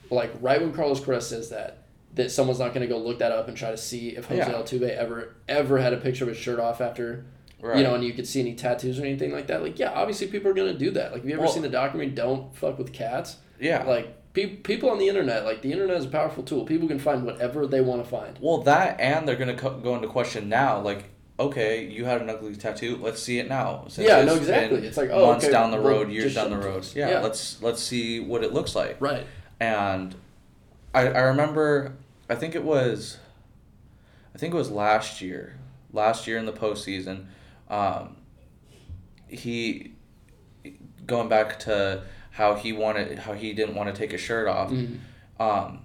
[0.09, 1.83] like, right when Carlos Correa says that,
[2.15, 4.39] that someone's not going to go look that up and try to see if Jose
[4.51, 4.57] Yeah.
[4.57, 7.25] Altuve ever ever had a picture of his shirt off after,
[7.61, 7.77] Right.
[7.77, 9.61] you know, and you could see any tattoos or anything like that?
[9.61, 11.11] Like, yeah, obviously people are going to do that.
[11.11, 13.37] Like, have you ever Well- seen the documentary "Don't Fuck with Cats"?
[13.59, 13.83] yeah.
[13.83, 16.65] Like, pe- people on the internet, like, the internet is a powerful tool.
[16.65, 18.37] People can find whatever they want to find.
[18.41, 20.79] Well, that and they're gonna co- go into question now.
[20.81, 21.03] Like,
[21.39, 22.97] okay, you had an ugly tattoo.
[23.01, 23.85] Let's see it now.
[23.87, 24.85] Since Yeah, no, exactly.
[24.85, 26.87] It's like, oh, months okay, down the road, years down the to road.
[26.95, 27.19] Yeah, Yeah.
[27.21, 28.97] let's let's see what it looks like.
[28.99, 29.25] Right.
[29.59, 30.15] And
[30.93, 31.93] I I remember
[32.29, 33.17] I think it was
[34.33, 35.55] I think it was last year.
[35.91, 37.25] Last year in the postseason,
[37.67, 38.17] um,
[39.27, 39.93] he
[41.07, 44.69] going back to how he wanted how he didn't want to take his shirt off.
[44.69, 44.99] Mhm.
[45.39, 45.81] Um,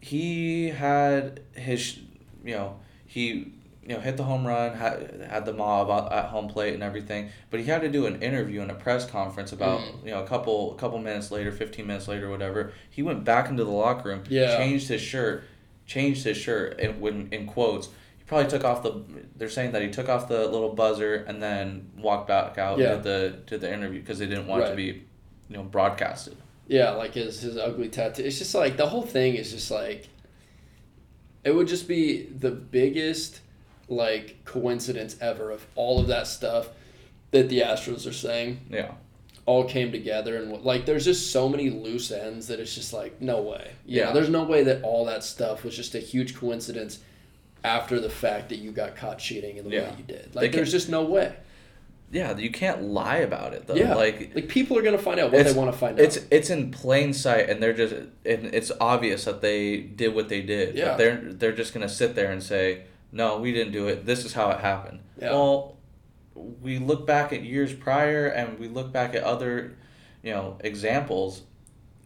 [0.00, 1.98] he had his,
[2.44, 3.52] you know, he
[3.90, 7.28] you know hit the home run, had had the mob at home plate and everything,
[7.50, 10.04] but he had to do an interview and a press conference about Mm.
[10.04, 12.72] you know a couple a couple minutes later, fifteen minutes later, whatever.
[12.88, 14.56] He went back into the locker room, Yeah.
[14.58, 15.42] changed his shirt,
[15.86, 17.88] changed his shirt, and when in quotes.
[18.18, 18.92] He probably took off the.
[19.34, 22.94] They're saying that he took off the little buzzer and then walked back out Yeah.
[22.94, 24.84] to the to the interview because they didn't want it to be,
[25.48, 26.36] you know, broadcasted.
[26.68, 28.22] Yeah, like his his ugly tattoo.
[28.22, 30.06] It's just like the whole thing is just like
[31.42, 33.40] it would just be the biggest
[33.90, 36.68] like coincidence ever of all of that stuff
[37.32, 38.92] that the Astros are saying Yeah.
[39.46, 43.20] all came together and like there's just so many loose ends that it's just like
[43.20, 43.72] no way.
[43.84, 44.12] Yeah, Yeah.
[44.12, 47.00] there's no way that all that stuff was just a huge coincidence
[47.64, 49.96] after the fact that you got caught cheating in the way Yeah.
[49.98, 50.34] you did.
[50.34, 51.34] Like there's just no way.
[52.12, 53.74] Yeah, you can't lie about it though.
[53.74, 56.04] yeah, Like like people are gonna find out what they want to find out.
[56.04, 60.28] it's it's in plain sight and they're just and it's obvious that they did what
[60.28, 60.76] they did.
[60.76, 60.90] Yeah.
[60.90, 64.06] But they're they're just gonna sit there and say, No, we didn't do it.
[64.06, 65.00] This is how it happened.
[65.20, 65.30] Yeah.
[65.32, 65.76] Well,
[66.34, 69.76] we look back at years prior and we look back at other,
[70.22, 71.42] you know, examples,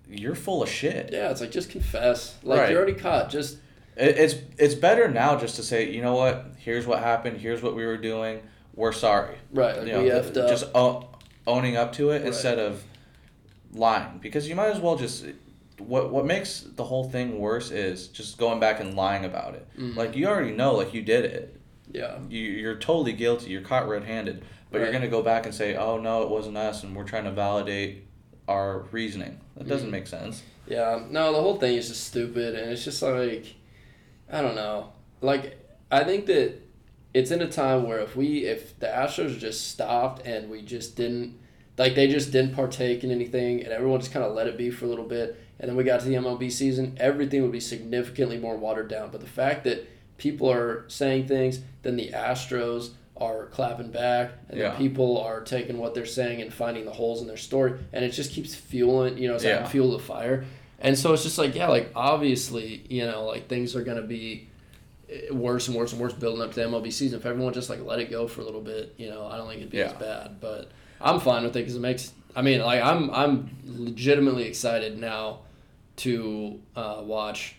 [0.09, 1.11] you're full of shit.
[1.13, 2.37] yeah, it's like just confess.
[2.43, 2.71] Like Right.
[2.71, 3.31] you're already caught.
[3.31, 3.59] Just
[3.97, 7.63] It, it's it's better now just to say, you know what, here's what happened, here's
[7.63, 8.41] what we were doing,
[8.75, 9.37] we're sorry.
[9.53, 9.77] right.
[9.77, 10.65] Like you know, we the- effed just
[11.47, 12.27] owning up to it Right.
[12.29, 12.83] instead of
[13.73, 15.25] lying because you might as well just
[15.79, 19.67] what what makes the whole thing worse is just going back and lying about it
[19.79, 19.97] Mhm.
[19.97, 21.61] like you already know like you did it
[21.93, 22.19] yeah.
[22.29, 25.77] you, you're totally guilty you're caught red-handed but you're going to go back and say
[25.77, 28.05] oh no it wasn't us and we're trying to validate
[28.49, 29.93] our reasoning that doesn't Mhm.
[29.93, 33.55] make sense Yeah, no, the whole thing is just stupid, and it's just like,
[34.33, 34.95] I don't know.
[35.21, 35.59] Like,
[35.93, 36.55] I think that
[37.13, 40.97] it's in a time where if we, if the Astros just stopped and we just
[40.97, 41.39] didn't,
[41.79, 44.71] like, they just didn't partake in anything, and everyone just kind of let it be
[44.71, 47.61] for a little bit, and then we got to the MLB season, everything would be
[47.61, 49.11] significantly more watered down.
[49.11, 54.59] But the fact that people are saying things, then the Astros are clapping back, and
[54.59, 54.69] Yeah.
[54.71, 58.05] then people are taking what they're saying and finding the holes in their story, and
[58.05, 59.61] it just keeps fueling, you know, it's Yeah.
[59.63, 60.45] like fuel the fire.
[60.81, 64.49] And so it's just like, yeah, like obviously, you know, like things are gonna be
[65.09, 67.19] eh, worse and worse and worse building up to the MLB season.
[67.21, 69.47] If everyone just like let it go for a little bit, you know, I don't
[69.49, 70.41] think it'd be as bad.
[70.41, 70.71] But
[71.05, 72.13] I'm fine with it because it makes.
[72.35, 75.41] I mean, like I'm I'm legitimately excited now
[75.97, 77.55] to uh, watch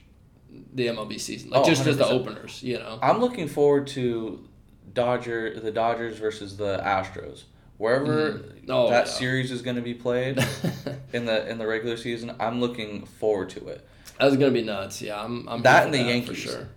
[0.73, 2.97] the MLB season, like Oh, just as the openers, you know.
[3.01, 4.45] i'm looking forward to
[4.93, 7.43] dodger the dodgers versus the astros
[7.77, 9.11] wherever Oh, that yeah.
[9.11, 10.37] series is going to be played
[11.13, 13.85] in the in the regular season i'm looking forward to it
[14.19, 15.01] That's gonna be nuts.
[15.01, 15.47] Yeah, I'm.
[15.49, 16.37] I'm That and the for Yankees.
[16.37, 16.67] sure.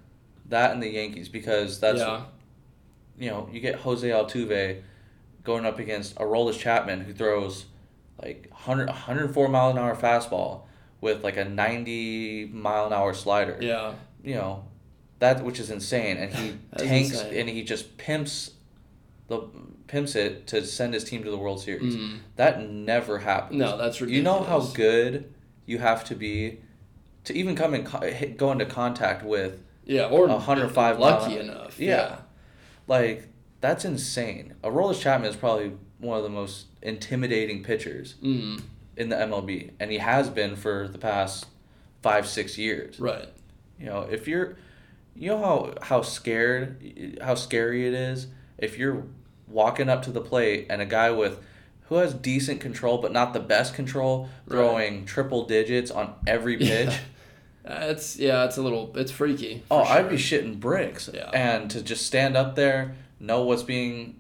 [0.49, 2.23] that and the yankees because that's yeah.
[3.19, 4.83] you know, you get Jose Altuve
[5.49, 7.65] going up against Aroldis Chapman who throws
[8.23, 10.63] like 100, 104 mile an hour fastball
[11.01, 13.57] with like a 90 mile an hour slider.
[13.61, 13.95] Yeah.
[14.23, 14.65] You know,
[15.21, 17.35] that which is insane and he tanks insane.
[17.41, 18.51] and he just pimps
[19.29, 19.49] the
[19.87, 21.97] pimps it to send his team to the World Series.
[21.97, 22.19] Mm.
[22.37, 23.59] That never happens.
[23.59, 24.17] No, that's ridiculous.
[24.19, 25.33] You know how good
[25.65, 26.61] you have to be
[27.25, 31.81] to even come and co- go into contact with Yeah, or 105 lucky mile- enough.
[31.81, 32.17] Yeah.
[32.87, 33.28] Like
[33.61, 34.55] that's insane.
[34.63, 38.15] Aroldis Chapman is probably one of the most intimidating pitchers.
[38.23, 38.63] Mm,
[38.97, 41.47] in the MLB, and he has been for the past
[42.03, 42.99] five six years.
[42.99, 43.29] right.
[43.79, 44.57] You know, if you're,
[45.15, 48.27] you know how how scared, how scary it is
[48.59, 49.05] if you're
[49.47, 51.39] walking up to the plate and a guy with
[51.83, 54.57] who has decent control but not the best control Right.
[54.57, 56.99] throwing triple digits on every pitch.
[57.65, 59.63] Uh, It's yeah, it's a little it's freaky.
[59.71, 61.09] Oh, for I'd be shitting bricks.
[61.15, 61.31] Yeah.
[61.33, 64.17] And to just stand up there, know what's being,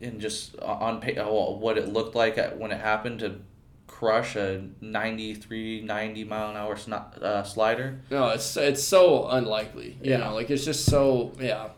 [0.00, 3.36] and just on uh, what it looked like when it happened to
[3.86, 8.00] crush a 93, 90 mile an hour sni- uh, slider.
[8.10, 9.96] No, it's it's so unlikely.
[10.02, 10.16] You Yeah.
[10.18, 11.68] know, like it's just so yeah.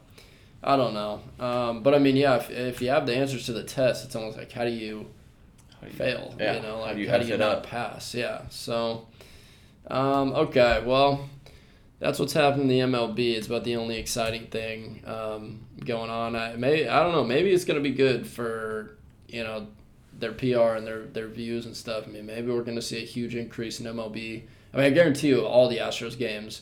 [0.67, 1.21] I don't know.
[1.39, 4.17] Um, but I mean, yeah, if, if you have the answers to the test, it's
[4.17, 5.07] almost like how do you
[5.79, 6.35] How do you- fail?
[6.41, 7.67] Yeah, You know, how like do you how do you not up?
[7.67, 8.15] pass?
[8.15, 8.43] Yeah.
[8.49, 9.07] So,
[9.89, 11.29] um, okay, well,
[12.05, 13.35] that's what's happening in the MLB.
[13.35, 16.37] It's about the only exciting thing um, going on.
[16.37, 17.25] I may I don't know.
[17.25, 19.69] Maybe it's gonna be good for you know
[20.19, 22.05] their PR and their their views and stuff.
[22.07, 24.43] I mean, maybe we're gonna see a huge increase in MLB.
[24.75, 26.61] I mean, I guarantee you, all the Astros games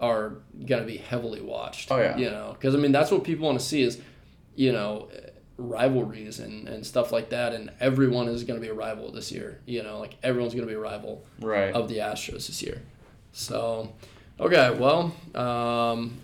[0.00, 0.34] are
[0.66, 1.90] gonna be heavily watched.
[1.90, 2.16] Oh, yeah.
[2.18, 3.98] You know, because I mean, that's what people want to see is,
[4.54, 5.08] you know,
[5.56, 7.54] rivalries and, and stuff like that.
[7.54, 9.60] And everyone is gonna be a rival this year.
[9.64, 11.72] You know, like everyone's gonna be a rival Right.
[11.72, 12.82] of the Astros this year.
[13.32, 13.92] So,
[14.40, 16.18] okay, well, um,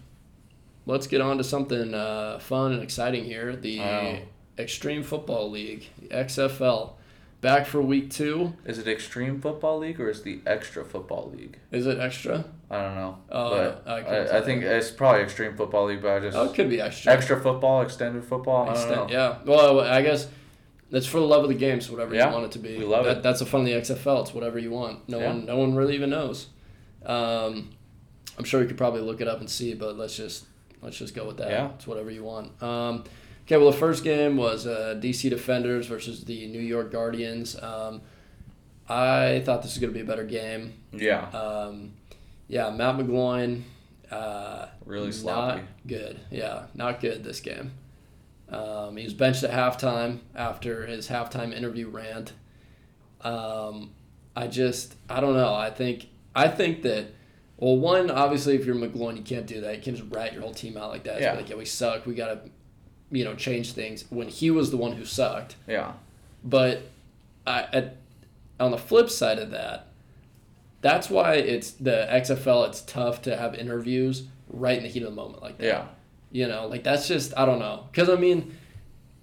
[0.86, 3.56] let's get on to something uh, fun and exciting here.
[3.56, 4.20] The.
[4.58, 6.92] Extreme Football League, the XFL.
[7.40, 8.52] back for week two.
[8.66, 11.58] Is it Extreme Football League or is it the Extra Football League?
[11.72, 12.44] Is it extra?
[12.70, 13.18] I don't know.
[13.30, 16.44] Oh, but I I, I, think it's probably Extreme Football League, but I just Oh,
[16.44, 17.12] it could be extra.
[17.12, 18.66] extra football, extended football.
[18.66, 19.06] Know.
[19.10, 19.38] Yeah.
[19.46, 20.28] Well, I guess
[20.90, 22.76] that's for the love of the game, so whatever Yeah, you want it to be.
[22.78, 23.22] we love that, it.
[23.22, 24.22] That's the fun of the XFL.
[24.22, 25.08] It's whatever you want.
[25.08, 25.28] No Yeah.
[25.28, 26.48] one, no one really even knows.
[27.06, 27.70] Um,
[28.40, 30.46] I'm sure you could probably look it up and see, but let's just
[30.80, 31.50] let's just go with that.
[31.50, 31.72] Yeah.
[31.74, 32.62] It's whatever you want.
[32.62, 33.04] Um,
[33.44, 33.58] okay.
[33.58, 37.54] Well, the first game was uh, DC Defenders versus the New York Guardians.
[37.62, 38.00] Um,
[38.88, 40.72] I thought this was going to be a better game.
[40.90, 41.92] Yeah, Um,
[42.48, 43.64] yeah, Matt McGloin.
[44.10, 45.60] Uh, really sloppy.
[45.60, 46.18] not good.
[46.30, 47.72] Yeah, not good this game.
[48.48, 52.32] Um, he was benched at halftime after his halftime interview rant.
[53.20, 53.90] Um,
[54.34, 55.54] I just, I don't know.
[55.54, 57.08] I think, I think that,
[57.60, 59.76] well, one, obviously, if you're McGloin, you can't do that.
[59.76, 61.16] You can't just rat your whole team out like that.
[61.16, 61.34] It's Yeah.
[61.34, 62.06] like, yeah, we suck.
[62.06, 62.40] We gotta,
[63.10, 64.04] you know, change things.
[64.10, 65.92] When he was the one who sucked, Yeah,
[66.42, 66.82] but
[67.46, 67.96] I, at,
[68.58, 69.86] on the flip side of that,
[70.80, 72.66] that's why it's the XFL.
[72.68, 75.66] It's tough to have interviews right in the heat of the moment like that.
[75.66, 75.84] yeah,
[76.32, 77.88] You know, like that's just I don't know.
[77.92, 78.56] Cuz I mean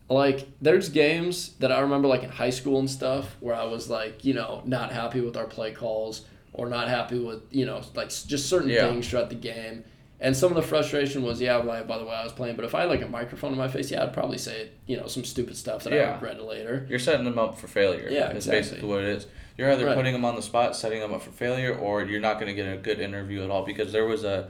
[0.10, 3.90] like there's games that I remember like in high school and stuff where I was
[3.90, 6.22] like, you know, not happy with our play calls
[6.54, 8.88] or not happy with, you know, like just certain Yeah.
[8.90, 9.84] things throughout the game.
[10.20, 12.66] And some of the frustration was, yeah, by, by the way I was playing, but
[12.66, 15.06] if I had like a microphone in my face, yeah, I'd probably say, you know,
[15.06, 16.14] some stupid stuff that I Yeah.
[16.14, 16.88] regret later.
[16.90, 18.08] you're setting them up for failure.
[18.10, 18.60] Yeah, It's exactly.
[18.62, 19.28] basically what it is.
[19.58, 19.96] You're either Right.
[19.96, 22.54] putting them on the spot, setting them up for failure, or you're not going to
[22.56, 23.64] get a good interview at all.
[23.64, 24.50] Because there was a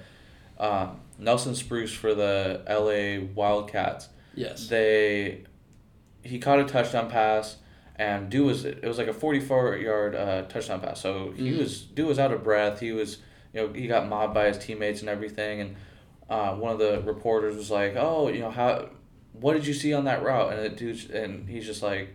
[0.60, 3.19] um, Nelson Spruce for the L.A.
[3.19, 4.10] Wildcats.
[4.33, 4.67] Yes.
[4.69, 5.43] They
[6.23, 7.57] he caught a touchdown pass,
[7.99, 11.01] and Do was it was like a forty four yard uh, touchdown pass.
[11.01, 11.60] So he Mhm.
[11.60, 12.79] was Do was out of breath.
[12.79, 13.17] He was
[13.53, 15.62] you know he got mobbed by his teammates and everything.
[15.62, 15.75] And
[16.29, 18.89] uh, one of the reporters was like, "Oh, you know how."
[19.33, 20.51] What did you see on that route?
[20.53, 22.10] And the dude, and he's just like,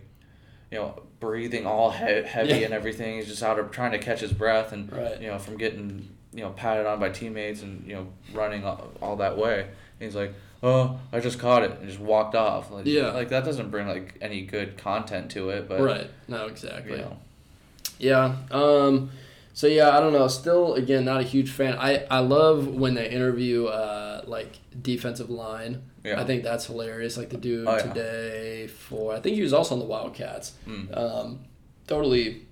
[0.69, 2.65] you know, breathing all he- heavy Yeah.
[2.65, 3.15] and everything.
[3.15, 5.21] He's just out of trying to catch his breath and Right.
[5.21, 8.91] you know from getting you know patted on by teammates and you know running all,
[9.01, 9.61] all that way.
[9.61, 12.71] And he's like, "Oh, I just caught it," and just walked off.
[12.71, 13.11] Like, Yeah.
[13.11, 15.67] like that doesn't bring like any good content to it.
[15.69, 16.09] But right.
[16.27, 16.97] No, you exactly.
[16.97, 17.17] know,
[17.99, 18.37] Yeah.
[18.49, 19.11] Um,
[19.53, 20.27] so yeah, I don't know.
[20.27, 21.75] Still, again, not a huge fan.
[21.77, 25.83] I, I love when they interview uh, like defensive line.
[26.03, 27.17] yeah, I think that's hilarious.
[27.17, 27.81] Like the dude Oh, yeah.
[27.83, 30.53] today for I think he was also on the Wildcats.
[30.67, 30.97] Mm.
[30.97, 31.39] Um,
[31.87, 32.43] totally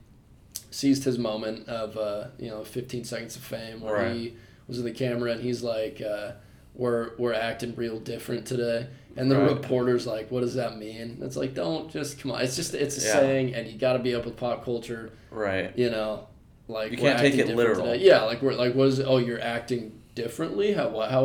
[0.70, 4.16] seized his moment of uh, you know 15 seconds of fame where Right.
[4.16, 4.34] he
[4.68, 6.32] was in the camera and he's like, uh,
[6.76, 9.50] "We're we're acting real different today." And the Right.
[9.52, 12.42] reporter's like, "What does that mean?" It's like, don't just come on.
[12.42, 13.14] It's just it's a Yeah.
[13.14, 15.78] saying, and you got to be up with pop culture right.
[15.78, 16.28] you know,
[16.70, 17.86] like You can't take it literal.
[17.88, 18.04] today.
[18.06, 19.00] Yeah, like we're like, what is?
[19.02, 20.72] Oh, you're acting differently.
[20.74, 21.12] How what?
[21.12, 21.24] How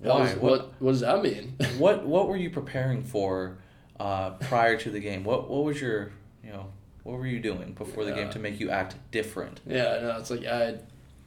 [0.00, 0.26] Why?
[0.26, 0.72] is- What- what?
[0.80, 1.54] What does that mean?
[1.78, 3.58] what what were you preparing for
[4.00, 5.22] uh, prior to the game?
[5.24, 6.10] What what was your
[6.44, 6.66] you know
[7.04, 9.60] what were you doing before the game to make you act different?
[9.66, 10.74] yeah, no, it's like I.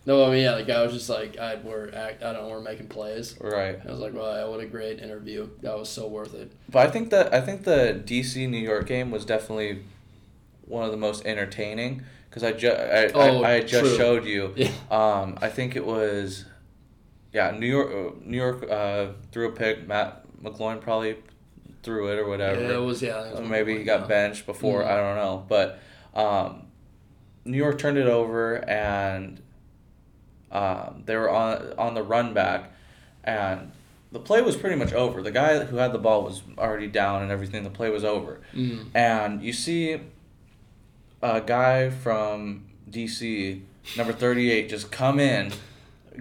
[0.05, 2.23] No, I mean yeah, like I was just like I we're act.
[2.23, 3.35] I don't know, we're making plays.
[3.39, 3.79] Right.
[3.87, 5.47] I was like, wow, what a great interview.
[5.61, 6.51] That was so worth it.
[6.69, 9.83] But I think that I think the DC New York game was definitely
[10.65, 13.97] one of the most entertaining because I, ju- I, Oh, I, I just true.
[13.97, 14.53] showed you.
[14.55, 14.71] Yeah.
[14.89, 16.45] Um, I think it was,
[17.33, 17.89] yeah, New York.
[17.91, 19.85] uh, New York uh, threw a pick.
[19.87, 21.17] Matt McGloin probably
[21.83, 22.61] threw it or whatever.
[22.61, 23.21] Yeah, it was yeah.
[23.25, 24.07] It was Or maybe he got yeah.
[24.07, 24.81] benched before.
[24.81, 24.87] Mhm.
[24.87, 25.79] I don't know, but
[26.15, 26.63] um,
[27.45, 29.41] New York turned it over and
[30.51, 32.71] um, they were on on the run back,
[33.23, 33.71] and
[34.11, 35.21] the play was pretty much over.
[35.21, 37.63] The guy who had the ball was already down and everything.
[37.63, 38.87] The play was over, Mm.
[38.93, 39.99] and you see
[41.21, 43.61] a guy from DC,
[43.97, 45.51] number thirty eight, just come in,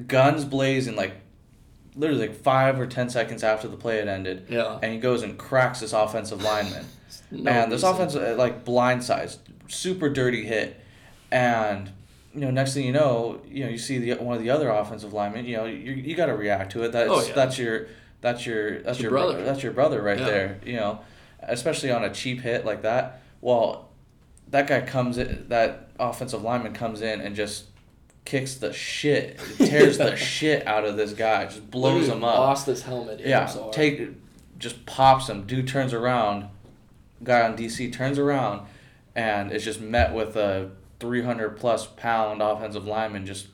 [0.07, 1.15] guns blazing, like
[1.97, 4.79] literally like five or ten seconds after the play had ended Yeah.
[4.81, 6.85] and he goes and cracks this offensive lineman.
[7.33, 8.25] No and this reason.
[8.25, 9.39] uh, like blindsides,
[9.69, 10.81] super dirty hit,
[11.31, 11.91] and
[12.35, 14.69] you know next thing you know, you know you see the one of the other
[14.71, 15.45] offensive linemen.
[15.45, 16.93] You know you, you got to react to it.
[16.93, 17.35] That's Oh, yeah.
[17.35, 17.87] that's your
[18.21, 19.45] that's your that's your your, brother.
[19.45, 20.25] That's your brother right Yeah.
[20.27, 20.61] there.
[20.65, 21.01] You know,
[21.43, 23.23] especially on a cheap hit like that.
[23.41, 23.89] Well,
[24.49, 25.47] that guy comes in.
[25.49, 27.65] That offensive lineman comes in and just
[28.25, 32.39] kicks the shit, tears the shit out of this guy, just blows Literally him up.
[32.39, 33.21] Lost his helmet.
[33.21, 34.11] Yeah, take
[34.59, 35.47] just pops him.
[35.47, 36.49] Dude turns around.
[37.23, 38.67] Guy on DC turns around,
[39.15, 40.71] and is just met with a
[41.01, 43.49] three hundred plus pound offensive lineman just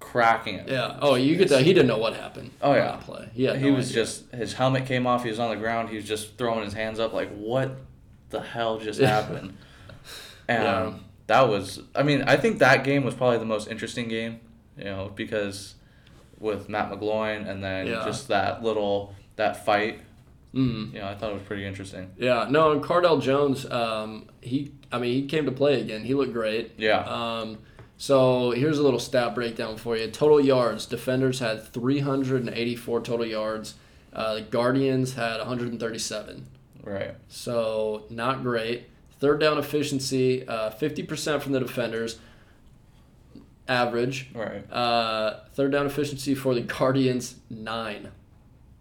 [0.00, 0.68] cracking it.
[0.68, 0.98] Yeah.
[1.00, 2.50] Oh, you could tell he didn't know what happened.
[2.62, 2.96] Oh, yeah.
[2.96, 3.28] play.
[3.34, 4.04] He, he no was idea.
[4.04, 5.22] just his helmet came off.
[5.24, 5.88] He was on the ground.
[5.88, 7.76] He was just throwing his hands up like, "What
[8.30, 9.56] the hell just happened?"
[10.46, 10.92] And Yeah.
[11.28, 11.80] that was.
[11.94, 14.40] I mean, I think that game was probably the most interesting game.
[14.76, 15.74] You know, because
[16.38, 18.04] with Matt McGloin and then Yeah.
[18.04, 20.00] just that little that fight
[20.54, 20.94] Mm.
[20.94, 22.10] Know, I thought it was pretty interesting.
[22.16, 26.04] Yeah, no, and Cardale Jones, um, he, I mean, he came to play again.
[26.04, 26.72] He looked great.
[26.78, 27.00] Yeah.
[27.00, 27.58] Um,
[27.98, 30.08] so here's a little stat breakdown for you.
[30.10, 33.74] Total yards, defenders had 384 total yards.
[34.12, 36.46] Uh, the Guardians had 137.
[36.82, 37.14] Right.
[37.28, 38.88] So not great.
[39.20, 42.18] Third down efficiency, uh, 50% from the defenders,
[43.66, 44.30] average.
[44.32, 44.70] Right.
[44.72, 48.10] Uh, third down efficiency for the Guardians, nine.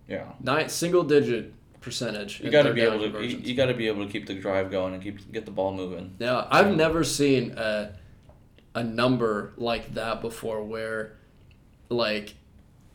[0.07, 0.31] Yeah.
[0.39, 1.53] Nine single digit
[1.87, 2.41] percentage.
[2.41, 3.25] You got to be able to.
[3.25, 5.51] You, you got to be able to keep the drive going and keep get the
[5.51, 6.15] ball moving.
[6.19, 7.93] Yeah, I've never seen a,
[8.75, 11.17] a number like that before where,
[11.89, 12.35] like,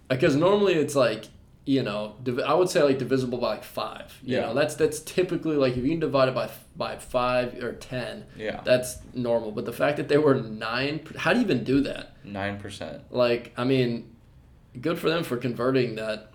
[0.08, 1.24] because normally it's like,
[1.64, 4.12] you know, div- I would say like divisible by like five.
[4.22, 4.46] You Yeah.
[4.46, 8.24] know, that's that's typically like if you can divide it by by five or ten,
[8.36, 8.60] Yeah.
[8.64, 9.52] that's normal.
[9.52, 12.16] But the fact that they were nine, how do you even do that?
[12.24, 13.02] Nine percent.
[13.10, 14.14] Like, I mean,
[14.80, 16.28] good for them for converting that.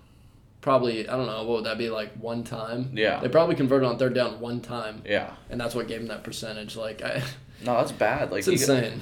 [0.68, 2.90] Probably, I don't know, what would that be like one time?
[2.92, 3.20] Yeah.
[3.20, 5.32] They probably converted on third down one time, Yeah.
[5.48, 6.76] and that's what gave them that percentage.
[6.76, 7.22] Like, I,
[7.64, 8.30] No, that's bad.
[8.30, 8.90] Like it's you insane.
[8.92, 9.00] Got,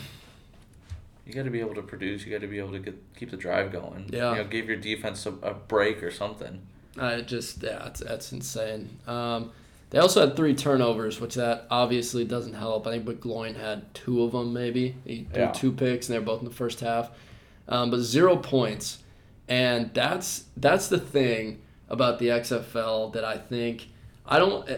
[1.26, 2.24] you got to be able to produce.
[2.24, 4.08] You got to be able to get keep the drive going.
[4.12, 4.30] Yeah.
[4.30, 6.60] You know, give your defense a, a break or something.
[6.98, 8.88] I just yeah, it's, that's insane.
[9.08, 9.50] Um,
[9.90, 12.86] they also had three turnovers, which that obviously doesn't help.
[12.86, 15.50] I think McGloin had two of them, maybe he threw Yeah.
[15.52, 17.10] two picks, and they're both in the first half.
[17.68, 18.98] Um, but zero points,
[19.48, 23.88] and that's that's the thing about the XFL that I think
[24.26, 24.68] I don't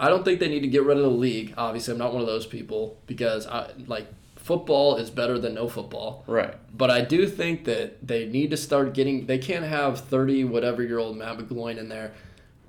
[0.00, 1.54] I don't think they need to get rid of the league.
[1.56, 5.68] Obviously, I'm not one of those people because I like football is better than no
[5.68, 6.24] football.
[6.26, 6.54] Right.
[6.76, 9.26] But I do think that they need to start getting.
[9.26, 12.12] They can't have thirty whatever year old Matt McGloin in there,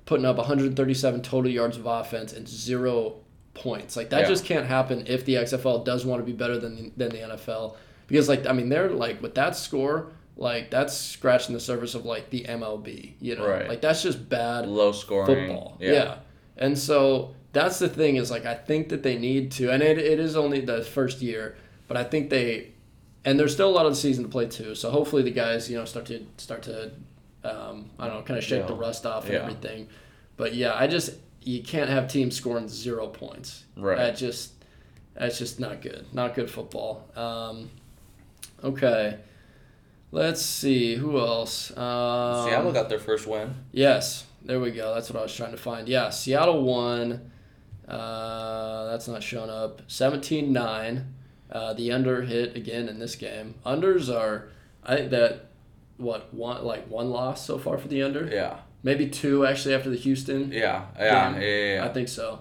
[0.04, 3.16] putting up 137 total yards of offense and zero
[3.54, 3.96] points.
[3.96, 4.28] Like that Yeah.
[4.28, 7.74] just can't happen if the XFL does want to be better than than the NFL.
[8.06, 10.06] Because like I mean they're like with that score,
[10.36, 13.14] like that's scratching the surface of like the MLB.
[13.20, 13.68] You know, Right.
[13.68, 15.26] like that's just bad Low scoring.
[15.26, 15.78] football.
[15.80, 16.16] Yeah.
[16.58, 19.98] And so that's the thing is like I think that they need to, and it,
[19.98, 21.56] it is only the first year,
[21.88, 22.72] but I think they,
[23.24, 24.74] and there's still a lot of the season to play too.
[24.74, 26.92] So hopefully the guys you know start to start to,
[27.44, 29.40] um, I don't know, kind of shake the rust off and Yeah.
[29.42, 29.88] everything.
[30.36, 33.64] But yeah, I just you can't have teams scoring zero points.
[33.76, 33.96] Right.
[33.96, 34.52] That just
[35.14, 36.04] that's just not good.
[36.12, 37.08] Not good football.
[37.16, 37.70] Um,
[38.62, 39.18] okay.
[40.12, 41.70] Let's see who else.
[41.76, 43.54] Um, Seattle got their first win.
[43.72, 44.94] Yes, there we go.
[44.94, 45.88] That's what I was trying to find.
[45.88, 47.30] Yeah, Seattle won.
[47.88, 49.82] Uh, that's not showing up.
[49.88, 51.14] 17 9.
[51.50, 53.54] Uh, the under hit again in this game.
[53.64, 54.48] Unders are,
[54.82, 55.50] I think that,
[55.96, 58.26] what, one like one loss so far for the under?
[58.26, 58.58] Yeah.
[58.82, 60.52] Maybe two actually after the Houston.
[60.52, 60.86] Yeah.
[60.98, 61.04] Yeah.
[61.04, 61.38] Yeah.
[61.38, 61.74] Yeah.
[61.74, 61.84] yeah.
[61.84, 62.40] I think so.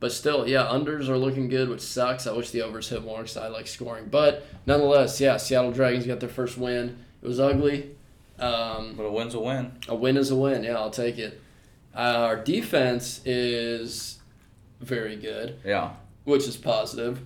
[0.00, 2.26] But still, yeah, unders are looking good, which sucks.
[2.26, 4.06] I wish the overs hit more because I like scoring.
[4.10, 6.98] But nonetheless, yeah, Seattle Dragons got their first win.
[7.20, 7.90] It was ugly.
[8.38, 9.72] Um, But a win's a win.
[9.88, 10.62] a win is a win.
[10.62, 11.40] Yeah, I'll take it.
[11.94, 14.18] Our defense is
[14.80, 15.90] very good, Yeah.
[16.22, 17.20] which is positive.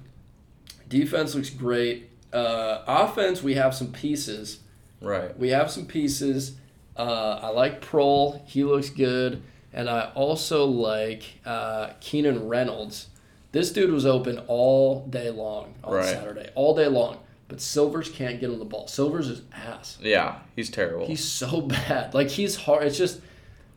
[0.88, 2.08] Defense looks great.
[2.32, 4.60] Uh, offense, we have some pieces.
[5.02, 5.38] Right.
[5.38, 6.52] We have some pieces.
[6.96, 8.40] Uh, I like Proehl.
[8.46, 9.42] He looks good.
[9.72, 13.08] And I also like uh, Keenan Reynolds.
[13.52, 16.04] This dude was open all day long on Right.
[16.06, 16.50] Saturday.
[16.54, 17.18] All day long.
[17.48, 18.88] But Silvers can't get him the ball.
[18.88, 19.98] Silvers is ass.
[20.00, 20.38] Yeah.
[20.56, 21.06] He's terrible.
[21.06, 22.14] He's so bad.
[22.14, 22.84] Like he's hard.
[22.84, 23.20] It's just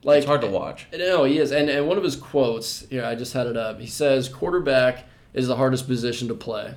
[0.04, 0.88] like it's hard to watch.
[0.96, 1.52] No, he is.
[1.52, 3.80] And and one of his quotes here, I just had it up.
[3.80, 6.76] He says, "Quarterback is the hardest position to play.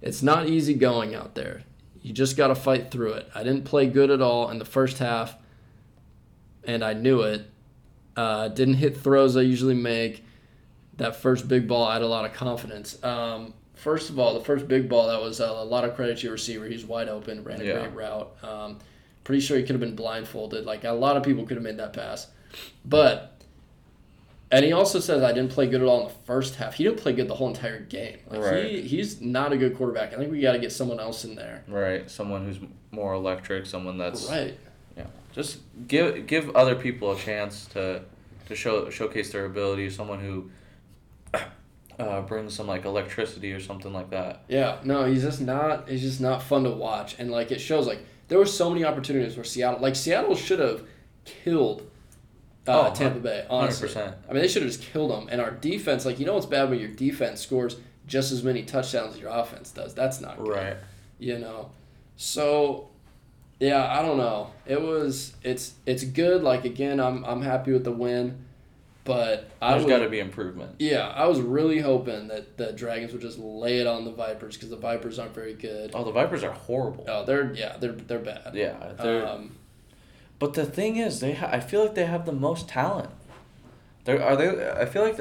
[0.00, 1.62] It's not easy going out there.
[2.02, 3.28] You just got to fight through it.
[3.34, 5.34] I didn't play good at all in the first half,
[6.64, 7.50] and I knew it.
[8.18, 10.24] Uh, didn't hit throws I usually make.
[10.96, 13.00] That first big ball, I had a lot of confidence.
[13.04, 16.18] Um, first of all, the first big ball, that was uh, a lot of credit
[16.18, 16.66] to your receiver.
[16.66, 17.78] He's wide open, ran a Yeah.
[17.78, 18.36] great route.
[18.42, 18.78] Um,
[19.22, 20.64] pretty sure he could have been blindfolded.
[20.66, 22.26] Like a lot of people could have made that pass,
[22.84, 23.34] but
[24.50, 26.74] and he also says I didn't play good at all in the first half.
[26.74, 28.18] He didn't play good the whole entire game.
[28.28, 28.64] Like Right.
[28.70, 30.12] he, he's not a good quarterback.
[30.12, 31.62] I think we got to get someone else in there.
[31.68, 32.10] Right.
[32.10, 32.58] Someone who's
[32.90, 33.66] more electric.
[33.66, 34.58] Someone that's Right.
[34.98, 38.02] Yeah, just give give other people a chance to
[38.46, 39.88] to show showcase their ability.
[39.90, 40.50] Someone who
[41.98, 44.42] uh, brings some like electricity or something like that.
[44.48, 44.78] Yeah.
[44.84, 45.88] No, he's just not.
[45.88, 47.86] He's just not fun to watch, and like it shows.
[47.86, 50.82] Like there were so many opportunities where Seattle, like Seattle, should have
[51.24, 51.82] killed.
[52.66, 53.88] Uh, Oh, Tampa Bay, honestly.
[53.88, 54.14] 100%.
[54.28, 55.26] I mean, they should have just killed them.
[55.30, 57.76] And our defense, like, you know what's bad when your defense scores
[58.06, 59.94] just as many touchdowns as your offense does?
[59.94, 60.48] That's not good.
[60.48, 60.76] Right.
[61.18, 61.70] you know
[62.16, 62.88] so
[63.60, 67.84] yeah i don't know it was it's it's good like again i'm i'm happy with
[67.84, 68.44] the win
[69.04, 70.76] but i There's got to be improvement.
[70.78, 74.54] yeah i was really hoping that the dragons would just lay it on the vipers
[74.56, 77.04] because the vipers aren't very good Oh, the Vipers are horrible.
[77.08, 79.26] oh they're yeah they're they're bad Yeah, they're.
[79.26, 79.56] um,
[80.38, 83.10] but the thing is, they ha- I feel like they have the most talent.
[84.04, 84.70] They're, are they?
[84.70, 85.16] I feel like.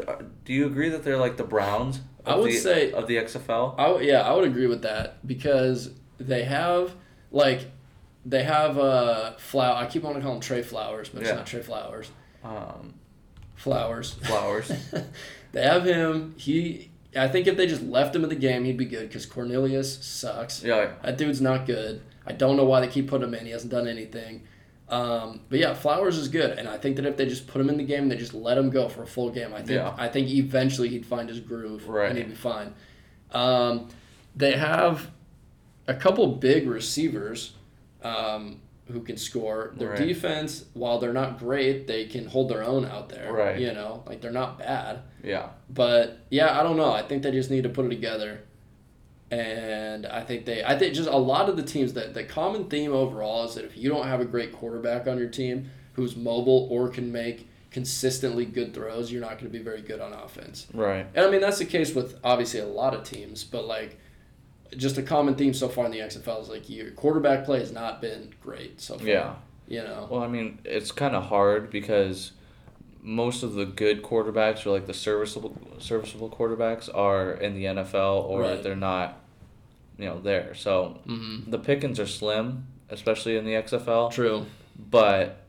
[0.46, 2.02] Do you agree that they're like the Browns?
[2.24, 3.74] I would the, say- of the XFL.
[3.80, 6.92] I w- yeah, I would agree with that because they have
[7.32, 7.66] like
[8.26, 9.76] they have uh flower.
[9.76, 11.30] I keep wanting to call him Trey Flowers, but Yeah.
[11.30, 12.10] it's not Trey Flowers.
[12.44, 12.94] Um,
[13.56, 14.14] Flowers.
[14.24, 14.72] Flowers.
[15.52, 16.36] they have him.
[16.38, 16.92] He.
[17.16, 20.06] I think if they just left him in the game, he'd be good because Cornelius
[20.06, 20.62] sucks.
[20.64, 20.92] yeah.
[21.04, 22.02] That dude's not good.
[22.26, 23.46] I don't know why they keep putting him in.
[23.46, 24.44] He hasn't done anything.
[24.90, 27.70] Um, but yeah, Flowers is good, and I think that if they just put him
[27.70, 29.54] in the game, they just let him go for a full game.
[29.54, 29.94] I think Yeah.
[29.98, 32.10] I think eventually he'd find his groove Right.
[32.10, 32.74] and he'd be fine.
[33.32, 33.90] Um,
[34.36, 35.10] they have
[35.88, 37.54] a couple big receivers
[38.04, 38.60] um,
[38.92, 39.74] who can score.
[39.78, 40.00] Their Right.
[40.00, 43.34] defense, while they're not great, they can hold their own out there.
[43.34, 43.60] Right.
[43.60, 45.00] You know, like they're not bad.
[45.24, 45.50] Yeah.
[45.70, 46.92] But yeah, I don't know.
[46.94, 48.40] I think they just need to put it together.
[49.30, 52.66] And I think they I think just a lot of the teams that the common
[52.70, 56.16] theme overall is that if you don't have a great quarterback on your team who's
[56.16, 60.14] mobile or can make consistently good throws, you're not going to be very good on
[60.14, 60.68] offense.
[60.74, 61.06] Right.
[61.14, 64.00] And I mean that's the case with obviously a lot of teams, but like
[64.76, 67.72] just a common theme so far in the XFL is like your quarterback play has
[67.72, 69.08] not been great so far.
[69.08, 69.36] Yeah.
[69.68, 70.08] You know.
[70.10, 72.32] Well, I mean, it's kind of hard because
[73.02, 78.24] most of the good quarterbacks or like the serviceable serviceable quarterbacks are in the NFL
[78.24, 78.64] or Right.
[78.64, 79.18] they're not,
[79.98, 80.54] you know, there.
[80.56, 81.52] So Mm-hmm.
[81.52, 84.12] the pickings are slim, especially in the XFL.
[84.12, 84.46] True.
[84.78, 85.42] But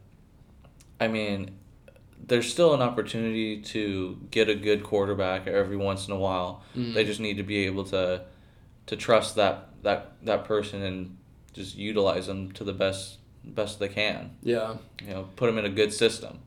[1.00, 1.52] I mean,
[2.26, 6.62] there's still an opportunity to get a good quarterback every once in a while.
[6.76, 6.94] Mhm.
[6.94, 8.22] They just need to be able to
[8.88, 11.16] to trust that that that person and
[11.52, 14.30] just utilize them to the best best they can.
[14.42, 14.74] Yeah.
[15.06, 16.40] You know, put them in a good system.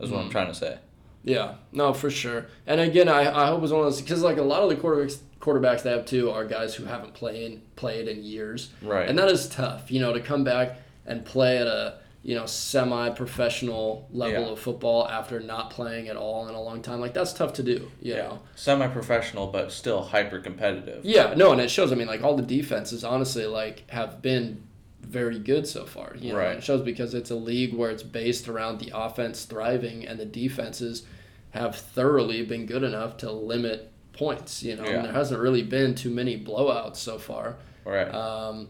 [0.00, 0.32] Is what I'm Mhm.
[0.32, 0.78] trying to say.
[1.24, 2.46] Yeah, no, for sure.
[2.66, 4.74] And again, I, I hope it's one of those because like a lot of the
[4.76, 9.08] quarterbacks quarterbacks they have too are guys who haven't played played in years, Right.
[9.08, 9.90] and that is tough.
[9.90, 14.48] You know, to come back and play at a you know semi professional level Yeah.
[14.52, 17.62] of football after not playing at all in a long time, like that's tough to
[17.62, 17.90] do.
[18.00, 18.38] You know.
[18.54, 21.04] Semi professional but still hyper competitive.
[21.04, 21.90] Yeah, no, and it shows.
[21.92, 24.62] I mean, like all the defenses, honestly, like have been
[25.00, 26.14] very good so far.
[26.16, 26.56] You know, Right.
[26.58, 30.24] it shows because it's a league where it's based around the offense thriving, and the
[30.24, 31.02] defenses
[31.50, 34.62] have thoroughly been good enough to limit points.
[34.62, 34.90] You know, Yeah.
[34.96, 37.56] and there hasn't really been too many blowouts so far.
[37.84, 38.08] Right.
[38.14, 38.68] Um,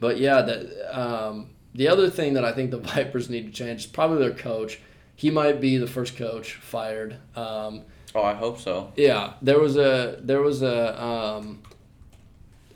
[0.00, 3.80] but yeah, the um, the other thing that I think the Vipers need to change
[3.80, 4.78] is probably their coach.
[5.16, 7.16] He might be the first coach fired.
[7.36, 7.82] Um,
[8.14, 8.92] oh, I hope so.
[8.96, 11.62] yeah, there was a there was a um,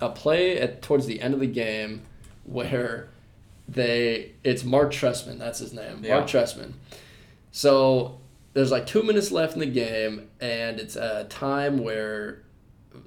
[0.01, 2.03] a play at towards the end of the game
[2.44, 3.09] where
[3.68, 6.16] they it's Marc Trestman, that's his name, Yeah.
[6.18, 6.72] Marc Trestman.
[7.53, 8.20] So
[8.53, 12.42] there's like two minutes left in the game, and it's a time where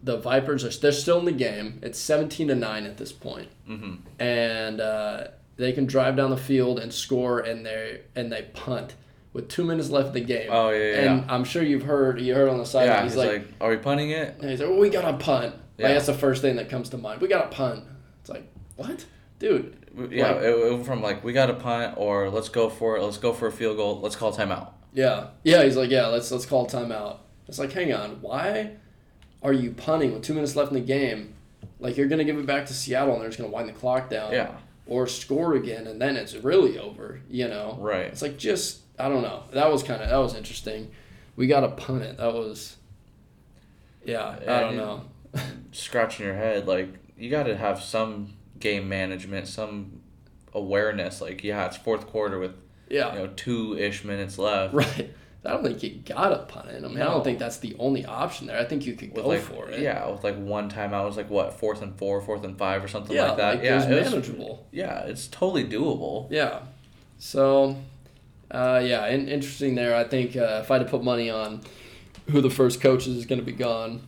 [0.03, 1.79] the Vipers are they're still in the game.
[1.81, 5.27] It's seventeen to nine at this point, hmm and uh,
[5.59, 8.95] they can drive down the field and score, and they and they punt
[9.33, 10.49] with two minutes left in the game.
[10.51, 10.95] Oh yeah, yeah.
[11.11, 11.33] And yeah.
[11.33, 12.85] I'm sure you've heard you heard on the side.
[12.85, 15.09] yeah, he's, he's like, like, "Are we punting it?" and he's like, well, we got
[15.09, 15.55] to punt.
[15.77, 15.87] Yeah.
[15.87, 17.21] Like that's the first thing that comes to mind.
[17.21, 17.83] We got to punt.
[18.21, 19.05] It's like what,
[19.37, 19.75] dude?
[20.11, 23.03] Yeah, Like- it, it from like we got to punt or let's go for it.
[23.03, 23.99] Let's go for a field goal.
[23.99, 24.69] Let's call timeout.
[24.93, 25.63] Yeah, yeah.
[25.63, 26.07] He's like, yeah.
[26.07, 27.17] Let's let's call timeout.
[27.47, 28.71] It's like, hang on, why
[29.41, 31.33] are you punting with two minutes left in the game?
[31.79, 34.09] Like you're gonna give it back to Seattle and they're just gonna wind the clock
[34.09, 34.31] down.
[34.33, 34.51] Yeah,
[34.89, 37.21] Or score again and then it's really over.
[37.29, 37.77] You know.
[37.79, 38.07] right.
[38.07, 39.43] It's like just I don't know.
[39.53, 40.91] That was kind of that was interesting.
[41.37, 42.17] We got to punt it.
[42.17, 42.75] That was.
[44.03, 45.03] Yeah, I don't know.
[45.71, 50.01] Scratching your head, like you got to have some game management, some
[50.53, 51.21] awareness.
[51.21, 52.53] Like, yeah, it's fourth quarter with
[52.89, 53.13] Yeah.
[53.13, 54.73] you know two ish minutes left.
[54.73, 55.13] Right.
[55.45, 56.83] I don't think you gotta punt it.
[56.83, 58.59] I mean, I don't think that's the only option there.
[58.59, 59.79] I think you could With go like for it.
[59.79, 62.83] yeah, with like one timeout it was like what fourth and four, fourth and five,
[62.83, 63.55] or something Yeah, like that.
[63.55, 64.67] like, yeah, it was it was- manageable.
[64.71, 66.27] yeah, it's totally doable.
[66.29, 66.59] Yeah.
[67.19, 67.77] So,
[68.51, 69.95] uh, yeah, in, interesting there.
[69.95, 71.61] I think uh, if I had to put money on
[72.31, 74.01] who the first coach is going to be gone,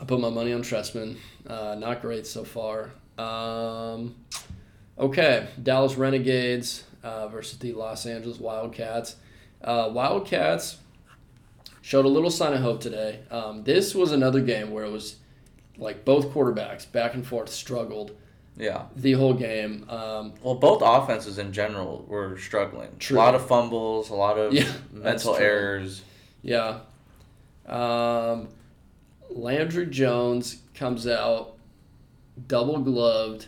[0.00, 1.16] I put my money on Trestman.
[1.46, 2.90] Uh, not great so far.
[3.18, 4.14] Um,
[4.98, 9.16] okay, Dallas Renegades uh, versus the Los Angeles Wildcats.
[9.62, 10.78] Uh, Wildcats
[11.82, 13.20] showed a little sign of hope today.
[13.30, 15.16] Um, this was another game where it was
[15.76, 18.12] like both quarterbacks back and forth struggled
[18.56, 18.84] Yeah.
[18.96, 19.86] the whole game.
[19.90, 22.90] Um, Well, both offenses in general were struggling.
[22.98, 23.16] True.
[23.16, 26.02] A lot of fumbles, a lot of Yeah, mental errors.
[26.42, 26.80] Yeah.
[27.66, 28.48] Um,
[29.30, 31.56] Landry Jones comes out
[32.46, 33.46] double gloved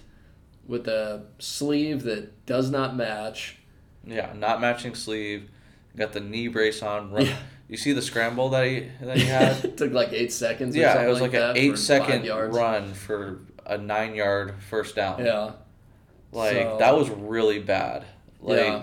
[0.67, 3.59] with a sleeve that does not match.
[4.05, 5.51] Yeah, not matching sleeve.
[5.97, 7.11] Got the knee brace on.
[7.11, 7.27] Run.
[7.27, 7.37] Yeah.
[7.69, 9.65] You see the scramble that he that he had.
[9.65, 10.77] it took like eight seconds.
[10.77, 14.95] Or yeah, it was like, that an eight second run for a nine yard first
[14.95, 15.25] down.
[15.25, 15.53] Yeah.
[16.33, 18.05] Like So- that was really bad.
[18.41, 18.83] Like yeah.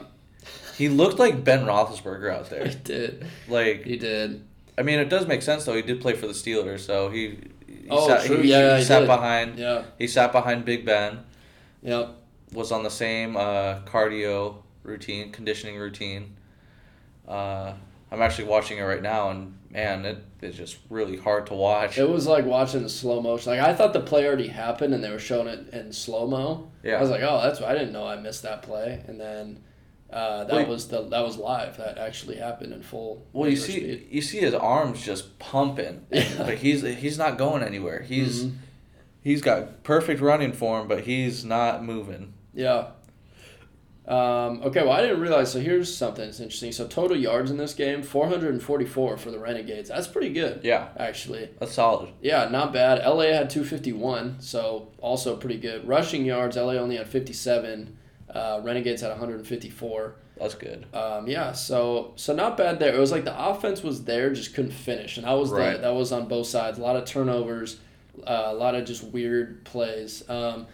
[0.78, 2.68] He looked like Ben Roethlisberger out there.
[2.68, 3.26] He did.
[3.48, 4.44] Like, He did.
[4.76, 5.76] I mean, it does make sense though.
[5.76, 7.38] He did play for the Steelers, so he.
[7.68, 8.38] he Oh, sat, true.
[8.42, 9.08] He, Yeah, he he sat did.
[9.08, 9.60] behind.
[9.60, 9.84] Yeah.
[10.00, 11.20] He sat behind Big Ben.
[11.84, 12.10] Yep.
[12.54, 16.36] Was on the same uh, cardio routine, conditioning routine.
[17.28, 17.74] Uh,
[18.12, 21.98] I'm actually watching it right now, and man, it is just really hard to watch.
[21.98, 23.52] It was like watching the slow motion.
[23.54, 26.70] Like I thought the play already happened, and they were showing it in slow mo.
[26.84, 26.98] Yeah.
[26.98, 29.64] I was like, oh, that's I didn't know I missed that play, and then
[30.12, 30.68] uh, that Wait.
[30.68, 31.78] was the that was live.
[31.78, 33.26] That actually happened in full.
[33.34, 34.08] Well, you see, speed.
[34.12, 36.28] you see his arms just pumping, Yeah.
[36.38, 38.04] but he's he's not going anywhere.
[38.04, 38.56] He's Mhm.
[39.22, 42.34] he's got perfect running form, but he's not moving.
[42.54, 42.90] Yeah.
[44.06, 45.52] Um, okay, well, I didn't realize.
[45.54, 46.72] So here's something that's interesting.
[46.74, 49.90] So total yards in this game, 444 for the Renegades.
[49.90, 51.50] That's pretty good, Yeah, actually.
[51.60, 52.10] that's solid.
[52.22, 53.00] Yeah, not bad.
[53.06, 55.88] LA had 251, so also pretty good.
[55.88, 57.98] Rushing yards, LA only had 57.
[58.30, 60.16] Uh, Renegades had 154.
[60.38, 60.86] That's good.
[60.94, 62.94] Um, yeah, so so not bad there.
[62.94, 65.74] It was like the offense was there, just couldn't finish, and that was Right.
[65.74, 66.80] the, that was on both sides.
[66.80, 67.78] A lot of turnovers,
[68.26, 70.28] uh, a lot of just weird plays.
[70.28, 70.66] Um,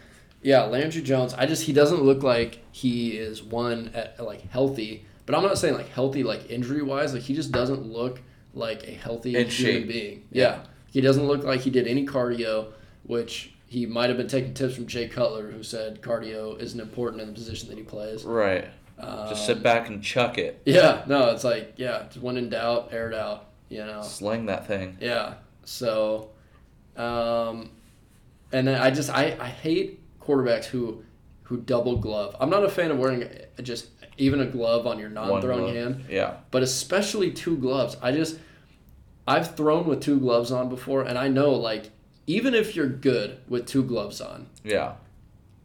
[0.42, 1.34] yeah, Landry Jones.
[1.34, 5.58] I just he doesn't look like he is one at, like healthy, but I'm not
[5.58, 7.12] saying like healthy like injury wise.
[7.14, 8.20] Like he just doesn't look
[8.54, 9.88] like a healthy In human shape.
[9.88, 10.24] being.
[10.32, 10.42] Yeah.
[10.42, 10.58] Yeah,
[10.92, 12.72] he doesn't look like he did any cardio,
[13.04, 13.54] which.
[13.66, 17.28] He might have been taking tips from Jay Cutler, who said cardio isn't important in
[17.28, 18.24] the position that he plays.
[18.24, 18.64] Right.
[18.98, 20.60] Um, Just sit back and chuck it.
[20.64, 23.46] yeah, no, it's like yeah, just when in doubt, air it out.
[23.68, 24.02] You know.
[24.02, 24.96] Sling that thing.
[25.00, 25.34] Yeah.
[25.64, 26.30] So,
[26.96, 27.70] um,
[28.52, 29.99] and then I just I, I hate
[30.30, 31.02] quarterbacks who
[31.44, 32.36] who double glove.
[32.38, 33.28] I'm not a fan of wearing
[33.60, 36.34] just even a glove on your non-throwing hand, Yeah.
[36.52, 37.96] but especially two gloves.
[38.00, 38.38] I just
[39.26, 41.90] I've thrown with two gloves on before, and I know like
[42.26, 44.92] even if you're good with two gloves on, Yeah.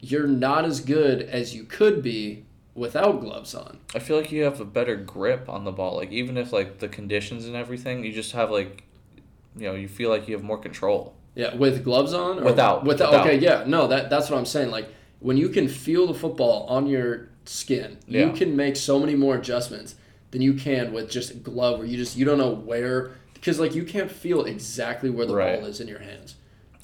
[0.00, 2.44] you're not as good as you could be
[2.74, 3.78] without gloves on.
[3.94, 5.96] I feel like you have a better grip on the ball.
[5.96, 8.82] Like even if like the conditions and everything, you just have like,
[9.56, 11.14] you know, you feel like you have more control.
[11.36, 12.40] Yeah, with gloves on.
[12.40, 13.12] Or Without, Without.
[13.12, 13.26] without.
[13.26, 14.70] Okay, yeah, no, that that's what I'm saying.
[14.70, 14.88] Like
[15.20, 19.36] when you can feel the football on your skin, you can make so many more
[19.36, 19.94] adjustments
[20.32, 23.60] than you can with just a glove, where you just you don't know where because
[23.60, 25.60] like you can't feel exactly where the Right.
[25.60, 26.34] ball is in your hands.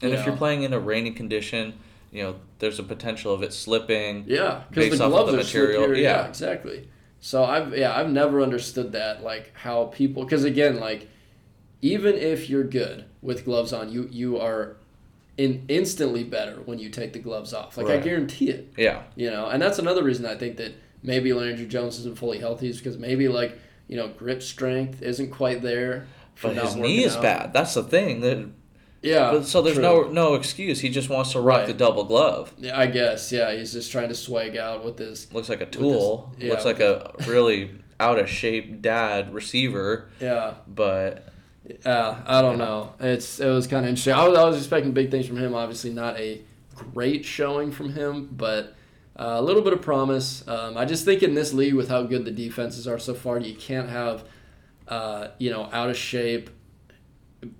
[0.03, 1.75] And You if you're playing in a rainy condition,
[2.11, 4.25] you know, there's a potential of it slipping.
[4.27, 5.97] Yeah, because the gloves the are material.
[5.97, 6.03] Yeah.
[6.23, 6.27] yeah.
[6.29, 6.89] exactly.
[7.21, 11.09] So I've yeah I've never understood that like how people because again like
[11.83, 14.77] even if you're good with gloves on you you are
[15.39, 19.03] in instantly better when you take the gloves off like I guarantee it Yeah.
[19.17, 20.73] you know and that's another reason I think that
[21.03, 23.59] maybe Landry Jones isn't fully healthy is because maybe like
[23.89, 26.07] you know grip strength isn't quite there.
[26.35, 27.23] for But his knee is out.
[27.23, 27.53] bad.
[27.53, 28.21] That's the thing.
[28.21, 28.49] That,
[29.03, 29.33] Yeah.
[29.33, 29.83] but, so there's true.
[29.83, 30.81] no no excuse.
[30.81, 31.67] He just wants to rock Right.
[31.67, 32.53] the double glove.
[32.59, 33.33] Yeah, I guess.
[33.33, 35.33] Yeah, he's just trying to swag out with his.
[35.33, 36.33] Looks like a tool.
[36.39, 40.09] yeah, Looks like a really out of shape dad receiver.
[40.21, 40.55] Yeah.
[40.69, 41.32] But
[41.85, 42.65] Uh, I don't Yeah.
[42.65, 42.93] know.
[43.01, 44.15] It's it was kind of interesting.
[44.15, 45.55] I was, I was expecting big things from him.
[45.55, 46.43] Obviously, not a
[46.75, 48.75] great showing from him, but
[49.17, 50.47] uh, a little bit of promise.
[50.49, 53.39] Um, I just think in this league, with how good the defenses are so far,
[53.39, 54.25] you can't have,
[54.89, 56.51] uh, you know, out of shape,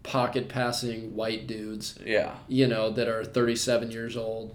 [0.03, 4.55] pocket passing white dudes, yeah, you know, that are 37 years old.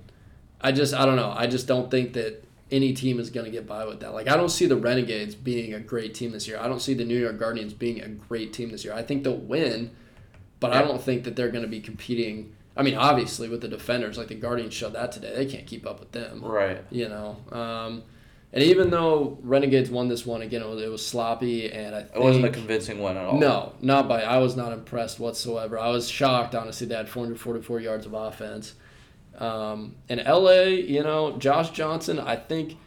[0.59, 1.33] I just I don't know.
[1.35, 4.13] I just don't think that any team is going to get by with that.
[4.13, 6.57] Like I don't see the Renegades being a great team this year.
[6.59, 8.93] I don't see the New York Guardians being a great team this year.
[8.93, 9.91] I think they'll win,
[10.59, 12.53] but I don't think that they're going to be competing.
[12.75, 15.87] I mean, obviously with the defenders, like the Guardians showed that today, they can't keep
[15.87, 16.43] up with them.
[16.43, 16.83] right.
[16.91, 18.03] You know, um,
[18.53, 22.03] and even though Renegades won this one again, it was, it was sloppy, and I
[22.03, 23.37] think It wasn't a convincing win at all.
[23.37, 24.23] no, not by.
[24.23, 25.77] I was not impressed whatsoever.
[25.77, 26.87] I was shocked, honestly.
[26.87, 28.73] They had 444 yards of offense.
[29.37, 32.77] Um, in LA, you know, Josh Johnson, I think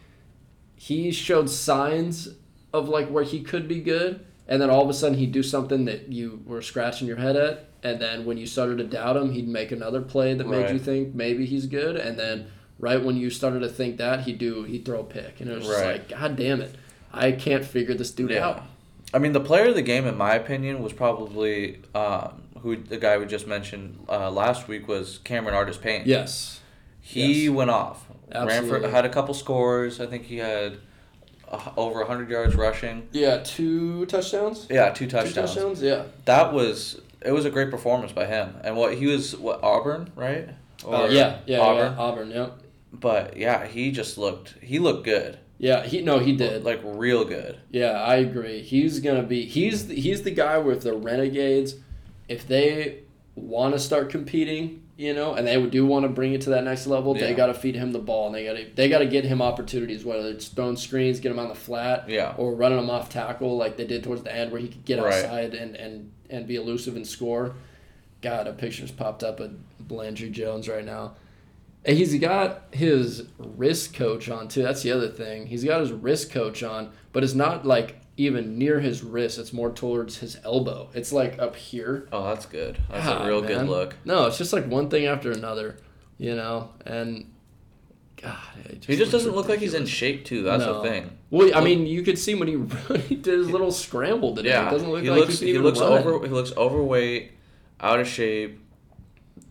[0.75, 2.29] he showed signs
[2.73, 5.43] of like where he could be good, and then all of a sudden he'd do
[5.43, 9.17] something that you were scratching your head at, and then when you started to doubt
[9.17, 12.47] him, he'd make another play that made you think maybe he's good, and then
[12.79, 15.55] right when you started to think that, he'd do he'd throw a pick, and it
[15.55, 16.75] was just like, God damn it,
[17.13, 18.47] I can't figure this dude Yeah.
[18.49, 18.63] out.
[19.13, 22.97] I mean, the player of the game, in my opinion, was probably um, who the
[22.97, 26.03] guy we just mentioned uh, last week was Cameron Artis-Payne.
[26.07, 26.61] Yes.
[27.01, 27.51] He Yes.
[27.55, 28.07] went off.
[28.33, 30.01] Ran for had a couple scores.
[30.01, 30.79] I think he had
[31.49, 33.09] uh, over hundred yards rushing.
[33.13, 34.67] Yeah, two touchdowns.
[34.71, 35.55] Yeah, two Two touchdowns.
[35.55, 35.83] touchdowns.
[35.83, 36.05] Yeah.
[36.27, 38.55] That was it was a great performance by him.
[38.63, 40.49] And what he was what Auburn, right?
[40.87, 41.93] Uh, yeah, yeah, Auburn.
[41.93, 41.99] yeah.
[41.99, 42.31] Auburn.
[42.31, 42.59] Yep.
[42.93, 45.39] But yeah, he just looked he looked good.
[45.59, 45.85] Yeah.
[45.85, 46.63] He no, he did.
[46.65, 47.59] Like real good.
[47.73, 48.63] Yeah, I agree.
[48.63, 49.45] He's gonna be.
[49.45, 51.75] He's the, he's the guy with the Renegades.
[52.31, 53.01] If they
[53.35, 56.65] want to start competing, you know, and they do want to bring it to that
[56.65, 57.15] next level.
[57.15, 59.25] They got to feed him the ball, and they got to they got to get
[59.25, 62.35] him opportunities, whether it's throwing screens, get him on the flat, Yeah.
[62.37, 64.99] or running him off tackle like they did towards the end, where he could get
[65.03, 65.13] Right.
[65.25, 67.55] outside and and and be elusive and score.
[68.23, 69.53] God, a picture's popped up of
[69.89, 71.15] Landry Jones right now.
[71.85, 74.63] And he's got his wrist coach on too.
[74.63, 75.47] That's the other thing.
[75.47, 79.39] He's got his wrist coach on, but it's not like even near his wrist.
[79.39, 80.89] It's more towards his elbow.
[80.95, 82.07] It's like up here.
[82.13, 82.79] Oh, that's good.
[82.91, 83.49] That's God, a ah, real man.
[83.49, 83.97] good look.
[84.05, 85.77] No, it's just like one thing after another,
[86.19, 86.71] you know.
[86.85, 87.33] And
[88.21, 90.43] God, it He just doesn't look like he's in shape too.
[90.43, 90.83] That's No.
[90.83, 91.11] the thing.
[91.31, 94.51] Well, I mean, you could see when he he did his little scramble today.
[94.51, 95.93] Yeah, it doesn't look he like looks he he looks run.
[95.93, 97.33] over he looks overweight,
[97.81, 98.61] out of shape,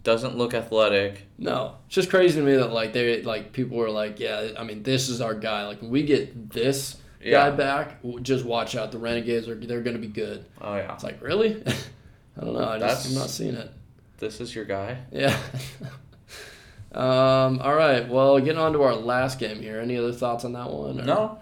[0.03, 1.23] doesn't look athletic.
[1.39, 4.63] No, it's just crazy to me that like they like people were like, yeah, I
[4.63, 5.65] mean, this is our guy.
[5.65, 7.49] Like when we get this Yeah.
[7.49, 8.91] guy back, just watch out.
[8.91, 10.45] The Renegades are they're gonna be good.
[10.61, 11.61] Oh yeah, It's like really,
[12.37, 12.59] I don't know.
[12.69, 13.71] I just That's- I'm not seeing it.
[14.19, 14.97] this is your guy.
[15.11, 15.37] Yeah.
[16.93, 17.59] um.
[17.61, 18.07] All right.
[18.07, 19.79] Well, getting on to our last game here.
[19.79, 20.99] Any other thoughts on that one?
[21.01, 21.39] or- No,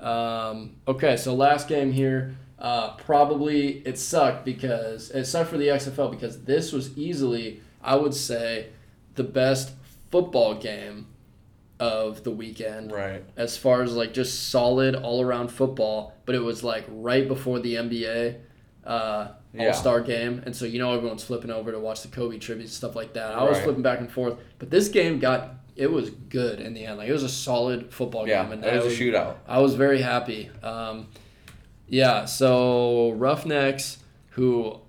[0.00, 5.68] Um, okay, so last game here, uh, probably it sucked because it sucked for the
[5.68, 8.68] XFL because this was easily, I would say,
[9.16, 9.72] the best
[10.10, 11.07] football game
[11.80, 13.22] of the weekend right.
[13.36, 16.14] as far as like just solid all around football.
[16.26, 18.40] But it was like right before the NBA
[18.84, 19.68] uh, Yeah.
[19.68, 22.72] All Star game, and so you know everyone's flipping over to watch the Kobe tributes
[22.72, 23.32] and stuff like that.
[23.34, 23.64] I was Right.
[23.64, 26.98] flipping back and forth, but this game got it was good in the end.
[26.98, 29.34] Like it was a solid football Yeah, game, and it I was a shootout.
[29.46, 30.50] I was very happy.
[30.62, 31.06] Um,
[31.88, 33.98] yeah, so Roughnecks,
[34.30, 34.80] who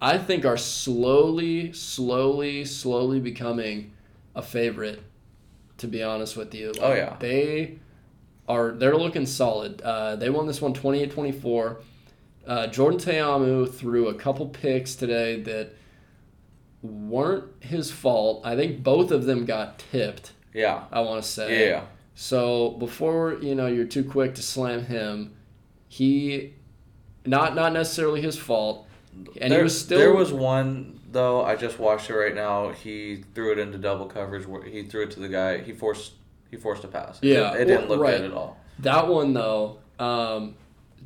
[0.00, 3.92] I think are slowly, slowly, slowly becoming
[4.34, 5.02] a favorite.
[5.78, 7.16] To be honest with you, Oh, yeah.
[7.20, 7.78] they
[8.48, 8.72] are.
[8.72, 9.80] They're looking solid.
[9.82, 11.76] Uh, they won this one 28-24.
[12.46, 15.74] Uh, Jordan Ta'amu threw a couple picks today that
[16.82, 18.42] weren't his fault.
[18.44, 20.32] I think both of them got tipped.
[20.54, 21.68] Yeah, I want to say.
[21.70, 21.82] yeah,
[22.14, 25.34] So before you know you're too quick to slam him,
[25.88, 26.54] he
[27.26, 28.86] not not necessarily his fault,
[29.40, 31.42] and there, he was still there was one though.
[31.44, 32.70] I just watched it right now.
[32.70, 34.46] He threw it into double coverage.
[34.46, 35.58] Where he threw it to the guy.
[35.58, 36.12] He forced
[36.50, 37.18] he forced a pass.
[37.22, 38.16] Yeah, didn't- it didn't look right.
[38.18, 38.58] good at all.
[38.80, 39.78] that one though.
[39.98, 40.54] Um,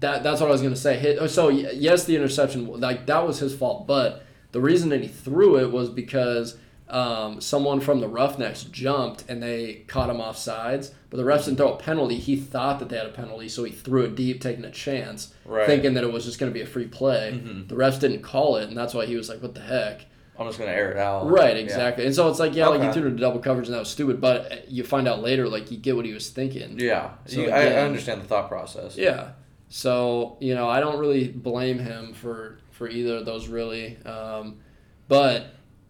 [0.01, 0.99] that that's what I was gonna say.
[0.99, 5.09] Hit, so yes, the interception like that was his fault, but the reason that he
[5.09, 6.57] threw it was because.
[6.89, 11.47] Um, someone from the Roughnecks jumped and they caught him off sides, but the refs
[11.47, 12.19] didn't throw a penalty.
[12.19, 15.33] He thought that they had a penalty, so he threw it deep, taking a chance.
[15.47, 15.67] Right.
[15.67, 17.41] thinking that it was just going to be a free play.
[17.43, 17.69] Mhm.
[17.69, 20.07] The refs didn't call it, and that's why he was like, "What the heck?"
[20.39, 21.31] I'm just gonna air it out.
[21.31, 21.63] Right, Yeah.
[21.63, 22.05] exactly.
[22.07, 22.89] And so it's like, yeah, like Okay.
[22.89, 24.21] you threw it to double coverage, and that was stupid.
[24.21, 26.79] But uh, you find out later, like you get what he was thinking.
[26.79, 28.97] Yeah, So You- I, I understand the thought process.
[28.97, 29.31] Yeah.
[29.69, 33.99] So you know, I don't really blame him for for either of those really.
[34.05, 34.57] Um,
[35.09, 35.47] but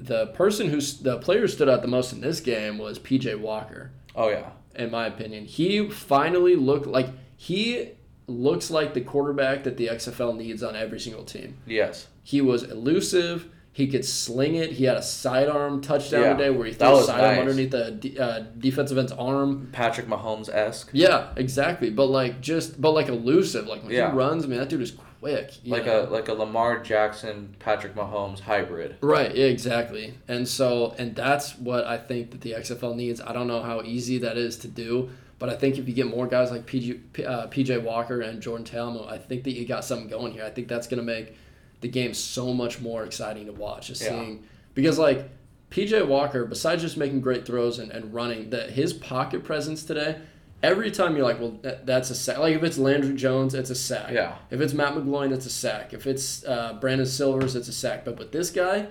[0.07, 3.39] the person who's the player who stood out the most in this game was PJ
[3.41, 3.91] Walker.
[4.15, 4.51] Oh yeah.
[4.75, 5.45] in my opinion.
[5.47, 7.91] He finally looked like he
[8.27, 11.57] looks like the quarterback that the XFL needs on every single team.
[11.67, 12.07] Yes.
[12.23, 13.49] He was elusive.
[13.75, 14.73] He could sling it.
[14.73, 17.39] He had a sidearm touchdown Yeah, today where he threw a sidearm nice.
[17.41, 19.71] underneath the uh, defensive end's arm.
[19.73, 20.91] Patrick Mahomes esque.
[20.93, 21.89] Yeah, exactly.
[21.89, 23.67] But like just, but like elusive.
[23.67, 24.11] Like when Yeah.
[24.11, 24.93] he runs, man, that dude is
[25.23, 25.53] quick.
[25.65, 26.03] Like know?
[26.03, 28.97] a like a Lamar Jackson Patrick Mahomes hybrid.
[29.01, 30.15] Right, yeah, exactly.
[30.27, 33.21] And so, and that's what I think that the XFL needs.
[33.21, 36.09] I don't know how easy that is to do, but I think if you get
[36.09, 39.85] more guys like PG, uh, PJ Walker and Jordan Ta'amu, I think that you got
[39.85, 40.45] something going here.
[40.45, 41.37] I think that's going to make
[41.81, 43.89] the game so much more exciting to watch.
[43.89, 44.11] Just Yeah.
[44.11, 44.45] seeing,
[44.75, 45.29] because like
[45.71, 50.17] PJ Walker, besides just making great throws and, and running, that his pocket presence today,
[50.63, 52.39] every time you're like, well, that, that's a sack.
[52.39, 54.13] Like if it's Landry Jones, it's a sack.
[54.13, 54.37] Yeah.
[54.51, 55.93] If it's Matt McGloin, it's a sack.
[55.93, 58.05] If it's uh, Brandon Silvers, it's a sack.
[58.05, 58.87] But with this guy,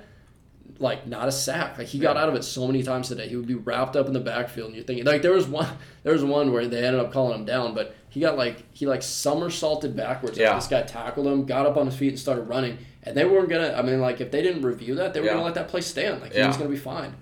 [0.80, 1.78] like not a sack.
[1.78, 3.28] Like he got out of it so many times today.
[3.28, 5.68] He would be wrapped up in the backfield, and you're thinking like there was one,
[6.04, 8.86] there was one where they ended up calling him down, but he got like he
[8.88, 10.38] like somersaulted backwards.
[10.38, 10.56] Like, Yeah.
[10.56, 12.78] this guy tackled him, got up on his feet, and started running.
[13.04, 13.74] And they weren't gonna.
[13.78, 15.34] I mean, like if they didn't review that, they were Yeah.
[15.34, 16.22] gonna let that play stand.
[16.22, 16.48] Like he Yeah.
[16.48, 17.16] was gonna be fine.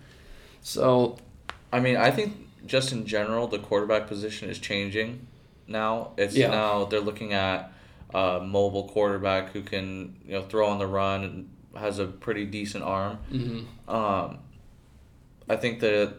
[0.61, 1.17] So
[1.71, 2.35] I mean, I think
[2.65, 5.27] just in general, the quarterback position is changing
[5.67, 6.11] now.
[6.17, 6.49] It's Yeah.
[6.51, 7.71] now they're looking at
[8.13, 12.45] a mobile quarterback who can you know throw on the run and has a pretty
[12.45, 13.19] decent arm.
[13.31, 13.65] mhm.
[13.93, 14.39] Um,
[15.47, 16.15] I think that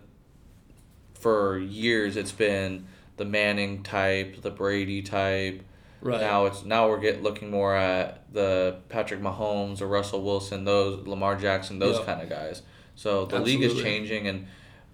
[1.14, 2.86] for years it's been
[3.16, 5.62] the Manning type, the Brady type.
[6.00, 6.20] right.
[6.20, 11.06] Now it's now we're get looking more at the Patrick Mahomes or Russell Wilson, those
[11.06, 12.04] Lamar Jackson, those Yeah.
[12.06, 12.62] kind of guys.
[12.94, 14.46] So the league is changing, and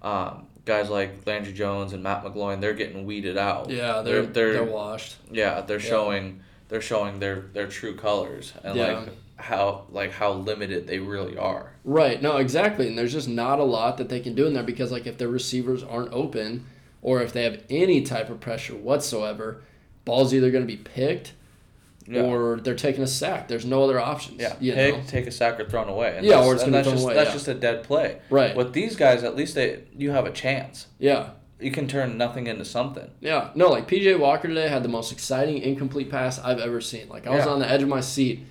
[0.03, 3.71] um, guys like Landry Jones and Matt McGloin, they're getting weeded out.
[3.71, 5.17] yeah, they're they're, they're, they're washed.
[5.33, 5.89] yeah, they're Yeah.
[5.89, 8.99] showing they're showing their their true colors, and Yeah.
[8.99, 11.71] like how like how limited they really are.
[11.85, 12.21] Right.
[12.21, 12.89] No, exactly.
[12.89, 15.17] And there's just not a lot that they can do in there because like if
[15.19, 16.67] their receivers aren't open
[17.03, 19.63] or if they have any type of pressure whatsoever,
[20.05, 21.33] ball's either going to be picked
[22.09, 22.23] Yeah.
[22.23, 23.49] or they're taking a sack.
[23.49, 24.41] There's no other options.
[24.41, 25.03] Yeah, You take know?
[25.07, 26.17] take a sack or thrown away.
[26.17, 27.33] And Yeah, or it's and that's just away, that's yeah.
[27.35, 28.19] just a dead play.
[28.31, 28.55] Right.
[28.55, 30.87] With these guys, at least they you have a chance.
[30.99, 31.31] Yeah.
[31.59, 33.11] You can turn nothing into something.
[33.21, 33.49] Yeah.
[33.55, 37.09] No, like PJ Walker today had the most exciting incomplete pass I've ever seen.
[37.09, 37.53] Like I was Yeah.
[37.53, 38.45] on the edge of my seat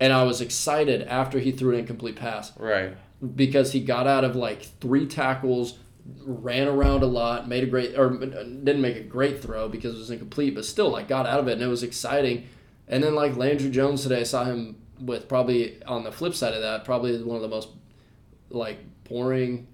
[0.00, 2.96] and I was excited after he threw an incomplete pass Right.
[3.34, 5.78] because he got out of like three tackles,
[6.24, 9.94] ran around a lot, made a great or uh, didn't make a great throw because
[9.94, 12.44] it was incomplete, but still like got out of it and it was exciting.
[12.88, 16.54] And then like Landry Jones today, I saw him with probably on the flip side
[16.54, 17.68] of that, probably one of the most
[18.50, 19.66] like boring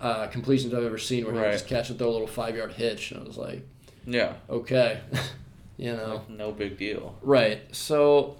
[0.00, 2.56] uh, completions I've ever seen, where he would just catch and throw a little five
[2.56, 3.66] yard hitch, and I was like,
[4.06, 4.34] Yeah.
[4.50, 5.00] okay,
[5.76, 6.16] you know.
[6.16, 7.16] Like, no big deal.
[7.22, 7.62] Right.
[7.74, 8.36] So,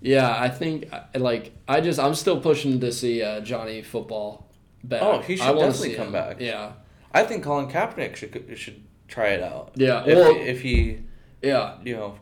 [0.00, 4.50] yeah, I think like I just I'm still pushing to see uh, Johnny football
[4.82, 5.02] back.
[5.02, 6.12] Oh, he should definitely come him.
[6.12, 6.40] back.
[6.40, 6.72] Yeah.
[7.12, 9.72] I think Colin Kaepernick should should try it out.
[9.74, 10.04] Yeah.
[10.04, 10.98] If, well, if he
[11.42, 11.76] yeah.
[11.84, 12.18] you know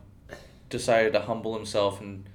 [0.75, 2.29] decided to humble himself and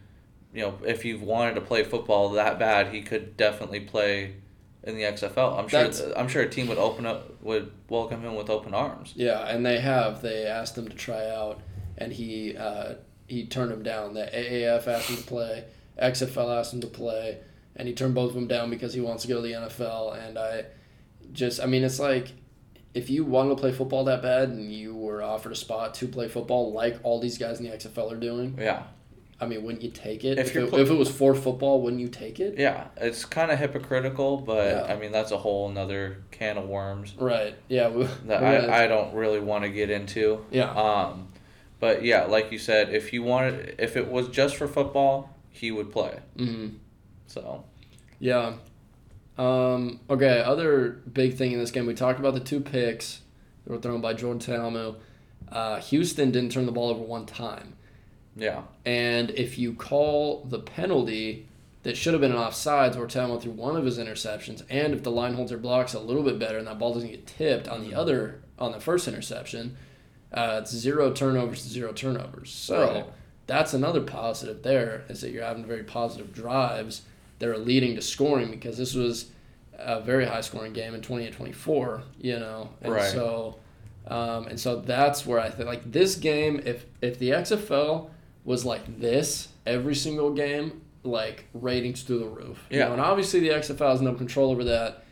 [0.54, 4.36] you know if he wanted to play football that bad, he could definitely play
[4.82, 5.60] in the XFL.
[5.60, 5.84] I'm sure.
[5.84, 9.14] That's- I'm sure a team would open up would welcome him with open arms.
[9.16, 10.22] Yeah, and they have.
[10.22, 11.60] They asked him to try out,
[11.98, 12.96] and he uh,
[13.28, 14.14] he turned him down.
[14.14, 15.66] The AAF asked him to play,
[16.02, 17.40] XFL asked him to play,
[17.76, 20.18] and he turned both of them down because he wants to go to the NFL.
[20.26, 20.66] And I
[21.34, 22.30] just, I mean, it's like
[22.94, 24.96] if you wanted to play football that bad and you
[25.30, 28.58] offered a spot to play football like all these guys in the XFL are doing,
[28.60, 28.84] Yeah.
[29.42, 30.38] I mean, wouldn't you take it?
[30.38, 32.58] If If, it, pl- if it was for football, wouldn't you take it?
[32.60, 34.94] Yeah, it's kind of hypocritical, but Yeah.
[34.94, 37.56] I mean that's a whole another can of worms Right.
[37.70, 37.88] Yeah.
[37.88, 40.46] We, that gonna- I, I don't really want to get into.
[40.52, 40.72] yeah.
[40.74, 41.30] Um,
[41.80, 45.72] but yeah, like you said, if you wanted, if it was just for football, he
[45.72, 46.20] would play.
[46.38, 46.68] hmm
[47.28, 47.64] So
[48.20, 48.56] Yeah.
[49.38, 53.22] Um, okay, other big thing in this game, we talked about the two picks
[53.64, 54.96] that were thrown by Jordan Ta'amu.
[55.52, 57.74] Uh, Houston didn't turn the ball over one time.
[58.36, 61.47] yeah, And if you call the penalty
[61.84, 65.04] that should have been an offsides where Ta'amu threw one of his interceptions, and if
[65.04, 67.68] the line holds their blocks a little bit better and that ball doesn't get tipped
[67.68, 69.76] on the other, on the first interception,
[70.34, 72.52] uh, it's zero turnovers to zero turnovers.
[72.52, 73.06] So Right.
[73.47, 77.02] that's another positive there is that you're having very positive drives
[77.39, 79.28] that are leading to scoring because this was
[79.78, 82.70] a very high scoring game in 28 24, you know.
[82.82, 83.04] And Right.
[83.12, 83.56] so
[84.10, 88.10] um, and so that's where I think like this game if if the XFL
[88.45, 92.66] was like this every single game, like ratings through the roof.
[92.70, 92.86] You Yeah.
[92.88, 95.03] know, and obviously the XFL has no control over that.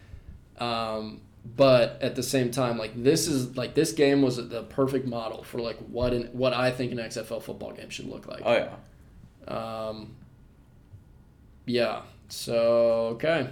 [0.60, 1.22] Um,
[1.56, 5.44] but at the same time, like this is like this game was the perfect model
[5.44, 8.42] for like what an, what I think an XFL football game should look like.
[8.46, 9.88] oh yeah.
[9.88, 10.16] Um,
[11.66, 12.02] yeah.
[12.30, 13.50] So okay.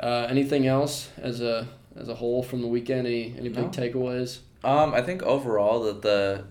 [0.00, 3.06] Uh, anything else as a as a whole from the weekend?
[3.06, 3.68] Any any big No.
[3.68, 4.38] takeaways?
[4.64, 6.44] Um, I think overall that the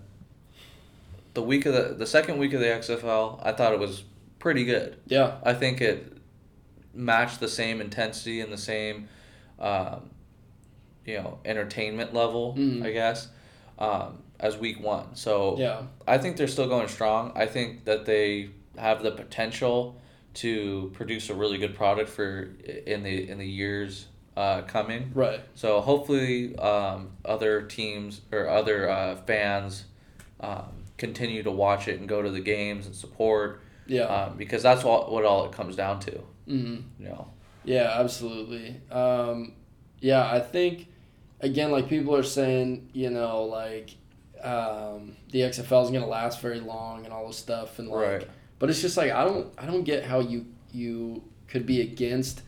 [1.33, 4.03] the week of the the second week of the XFL, I thought it was
[4.39, 4.97] pretty good.
[5.07, 5.37] Yeah.
[5.43, 6.17] I think it
[6.93, 9.07] matched the same intensity and the same,
[9.59, 10.11] um,
[11.05, 12.85] you know, entertainment level, Mhm.
[12.85, 13.29] I guess,
[13.79, 15.15] um, as week one.
[15.15, 15.83] So Yeah.
[16.07, 17.31] I think they're still going strong.
[17.35, 19.99] I think that they have the potential
[20.35, 22.49] to produce a really good product for
[22.85, 25.11] in the in the years uh, coming.
[25.13, 25.41] Right.
[25.55, 29.85] So hopefully, um, other teams or other uh, fans
[30.39, 34.03] um, continue to watch it and go to the games and support Yeah.
[34.03, 36.19] um, because that's all what all it comes down to.
[36.47, 37.27] hmm You know.
[37.65, 38.81] Yeah, absolutely.
[38.91, 39.53] Um,
[40.01, 40.87] yeah, I think
[41.39, 43.91] again, like people are saying, you know, like
[44.43, 48.27] um, the XFL is gonna last very long and all this stuff, and like, Right.
[48.59, 52.41] but it's just like I don't, I don't get how you you could be against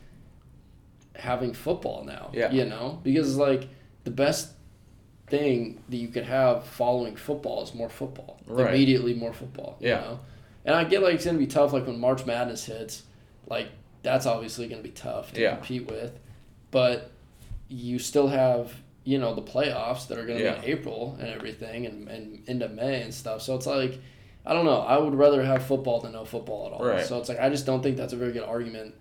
[1.18, 2.30] having football now.
[2.34, 2.52] Yeah.
[2.52, 3.68] You know, because like
[4.04, 4.52] the best
[5.28, 8.40] thing that you could have following football is more football.
[8.48, 8.70] Right.
[8.74, 9.78] Immediately more football.
[9.80, 10.00] You Yeah.
[10.02, 10.20] know?
[10.66, 13.04] And I get like it's gonna be tough like when March Madness hits,
[13.48, 13.68] like
[14.04, 15.56] that's obviously gonna be tough to Yeah.
[15.56, 16.20] compete with.
[16.72, 17.12] But
[17.68, 20.60] you still have, you know, the playoffs that are gonna Yeah.
[20.60, 23.42] be in April and everything and, and into May and stuff.
[23.42, 24.00] So it's like
[24.48, 24.82] I don't know.
[24.82, 26.86] I would rather have football than no football at all.
[26.86, 27.04] Right.
[27.04, 28.94] So it's like I just don't think that's a very good argument.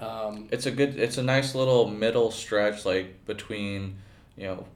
[0.00, 0.98] Um, It's a good.
[0.98, 3.96] It's a nice little middle stretch, like between,
[4.36, 4.66] you know,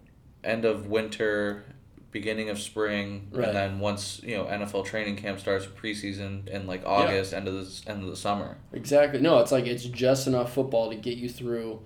[0.43, 1.65] end of winter,
[2.11, 3.49] beginning of spring, Right.
[3.49, 7.55] and then once you know NFL training camp starts preseason in like August, end of
[7.55, 8.57] the end of the summer.
[8.73, 9.21] Exactly.
[9.21, 11.81] No, it's like it's just enough football to get you through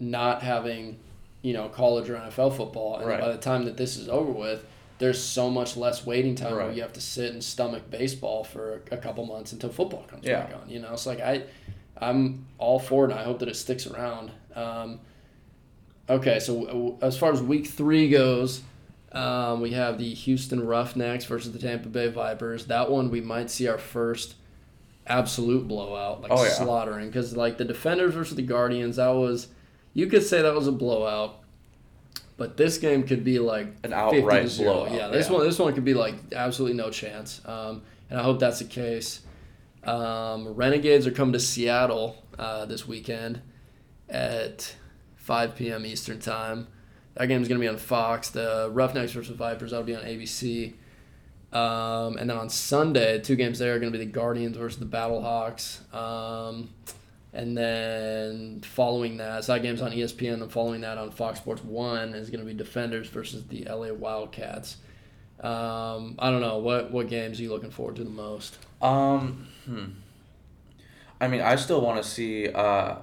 [0.00, 0.98] not having,
[1.42, 2.96] you know, college or NFL football.
[2.96, 3.20] And Right.
[3.20, 4.64] by the time that this is over with,
[4.98, 6.76] there's so much less waiting time where Right.
[6.76, 10.42] you have to sit and stomach baseball for a couple months until football comes Yeah.
[10.44, 10.68] back on.
[10.70, 11.42] You know, it's like I,
[11.98, 14.30] I'm all for it, and I hope that it sticks around.
[14.54, 15.00] Um,
[16.08, 18.62] okay, so as far as week three goes,
[19.12, 22.66] um, we have the Houston Roughnecks versus the Tampa Bay Vipers.
[22.66, 24.34] That one we might see our first
[25.06, 26.50] absolute blowout, like Oh, yeah.
[26.50, 29.48] slaughtering, because like the Defenders versus the Guardians, that was
[29.94, 31.38] you could say that was a blowout.
[32.38, 35.34] But this game could be like An 50 outright blowout, Yeah, this yeah.
[35.34, 37.40] one this one could be like absolutely no chance.
[37.44, 39.20] Um, and I hope that's the case.
[39.84, 43.40] Um, Renegades are coming to Seattle uh, this weekend
[44.08, 44.74] at
[45.16, 45.86] 5 p.m.
[45.86, 46.68] Eastern time.
[47.14, 48.30] That game's going to be on Fox.
[48.30, 50.74] The Roughnecks versus Vipers that'll be on ABC.
[51.52, 54.78] Um, and then on Sunday, two games there are going to be the Guardians versus
[54.78, 55.94] the Battlehawks.
[55.94, 56.70] Um,
[57.34, 60.42] and then following that, so that game's on ESPN.
[60.42, 63.92] And following that on Fox Sports One is going to be Defenders versus the LA
[63.92, 64.76] Wildcats.
[65.40, 68.58] Um, I don't know what what games are you looking forward to the most.
[68.82, 69.84] Um, hmm.
[71.20, 72.96] I mean, I still want to see uh,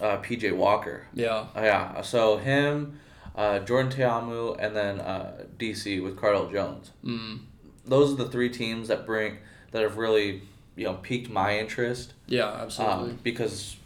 [0.00, 1.06] uh, PJ Walker.
[1.14, 3.00] Yeah, Uh, yeah, so him,
[3.34, 6.90] uh, Jordan Ta'amu, and then uh, DC with Cardale Jones.
[7.04, 7.38] mm,
[7.86, 9.38] Those are the three teams that bring
[9.70, 10.42] that have really
[10.76, 12.12] you know piqued my interest.
[12.26, 13.10] yeah, absolutely.
[13.10, 13.76] Um, because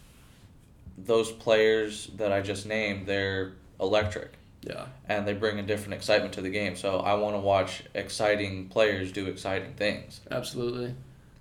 [0.97, 6.33] those players that I just named, they're electric yeah, and they bring a different excitement
[6.33, 6.75] to the game.
[6.75, 10.21] So I want to watch exciting players do exciting things.
[10.31, 10.95] absolutely.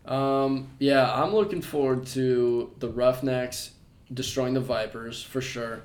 [0.05, 3.71] Um, yeah, I'm looking forward to the Roughnecks
[4.13, 5.83] destroying the Vipers for sure.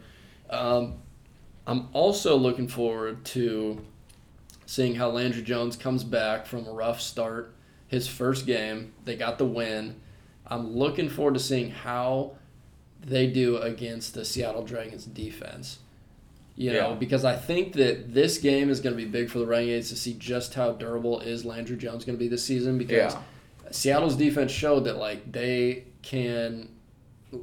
[0.50, 0.96] Um,
[1.66, 3.86] I'm also looking forward to
[4.66, 7.54] seeing how Landry Jones comes back from a rough start.
[7.88, 9.96] His first game, they got the win.
[10.46, 12.34] I'm looking forward to seeing how
[13.02, 15.80] they do against the Seattle Dragons defense.
[16.56, 16.96] You know, Yeah.
[16.96, 19.96] because I think that this game is going to be big for the Renegades to
[19.96, 23.22] see just how durable is Landry Jones going to be this season because Yeah.
[23.72, 26.70] Seattle's defense showed that like they can,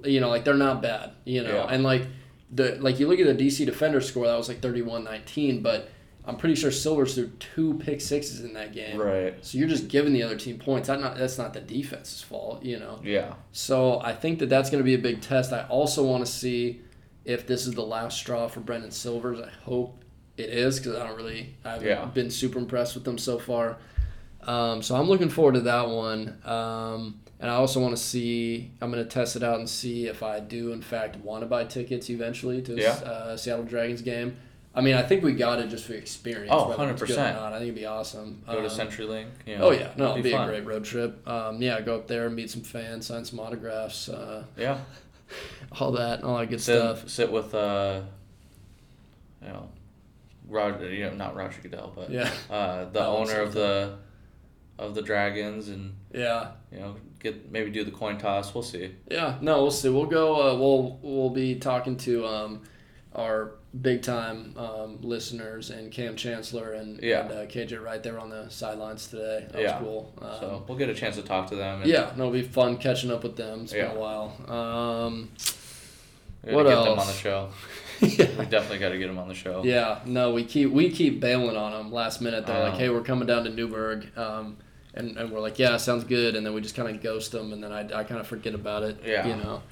[0.05, 1.67] you know, like they're not bad, you know, Yeah.
[1.71, 2.07] and like
[2.51, 5.89] the like you look at the DC defender score that was like 31-19, but
[6.27, 8.99] I'm pretty sure Silvers threw two pick sixes in that game.
[8.99, 9.35] Right.
[9.45, 10.89] So you're just giving the other team points.
[10.89, 13.01] That not that's not the defense's fault, you know.
[13.05, 13.35] Yeah.
[13.53, 15.53] So I think that that's going to be a big test.
[15.53, 16.81] I also want to see
[17.27, 19.39] if this is the last straw for Brandon Silvers.
[19.41, 20.03] I hope
[20.39, 22.05] it is because I don't really I haven't Yeah.
[22.07, 23.77] been super impressed with them so far.
[24.47, 26.39] Um, so I'm looking forward to that one.
[26.45, 28.71] Um, and I also want to see.
[28.81, 31.47] I'm going to test it out and see if I do in fact want to
[31.47, 32.93] buy tickets eventually to Yeah.
[32.93, 34.37] uh, Seattle Dragons game.
[34.77, 36.51] I mean, I think we got it just for experience.
[36.53, 37.35] Oh, whether it's good or 100%.
[37.35, 37.53] not.
[37.53, 38.43] I think it'd be awesome.
[38.47, 39.27] Go to Um, CenturyLink.
[39.47, 41.29] You know, Oh yeah, no, it'd be, a great road trip.
[41.29, 44.79] Um, yeah, go up there, meet some fans, sign some autographs, uh, Yeah.
[45.81, 47.09] all that, all that good Sit, stuff.
[47.09, 48.01] sit with uh,
[49.43, 49.69] you know,
[50.49, 50.93] Roger.
[50.93, 53.95] You know, not Roger Goodell, but Yeah, uh, the owner of the
[54.79, 58.55] of the Dragons, and yeah, you know, get maybe do the coin toss.
[58.55, 58.95] We'll see.
[59.11, 59.39] yeah.
[59.41, 59.89] No, we'll see.
[59.89, 60.35] We'll go.
[60.35, 62.63] Uh, we'll we'll be talking to um,
[63.15, 67.23] our big time um, listeners and Kam Chancellor and, Yeah.
[67.23, 69.47] and uh, KJ right there on the sidelines today.
[69.51, 69.81] That Yeah.
[69.81, 70.13] was cool.
[70.23, 71.83] Um, So we'll get a chance to talk to them.
[71.83, 73.63] And yeah, no, it'll be fun catching up with them.
[73.63, 74.33] It's been a while.
[74.49, 75.31] Um,
[76.43, 77.49] what get them on the show.
[78.01, 78.27] yeah.
[78.39, 79.63] We definitely got to get them on the show.
[79.65, 82.47] Yeah, no, we keep we keep bailing on them last minute.
[82.47, 84.57] They're like, "Hey, we're coming down to Newburgh," um,
[84.95, 87.53] and, and we're like, "Yeah, sounds good." And then we just kind of ghost them,
[87.53, 88.99] and then I, I kind of forget about it.
[89.05, 89.27] Yeah.
[89.27, 89.63] you know,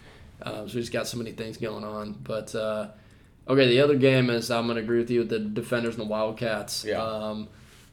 [0.42, 2.12] um, so we just got so many things going on.
[2.22, 2.88] But uh,
[3.48, 6.08] okay, the other game is I'm gonna agree with you with the Defenders and the
[6.10, 6.84] Wildcats.
[6.84, 7.02] Yeah.
[7.02, 7.48] Um,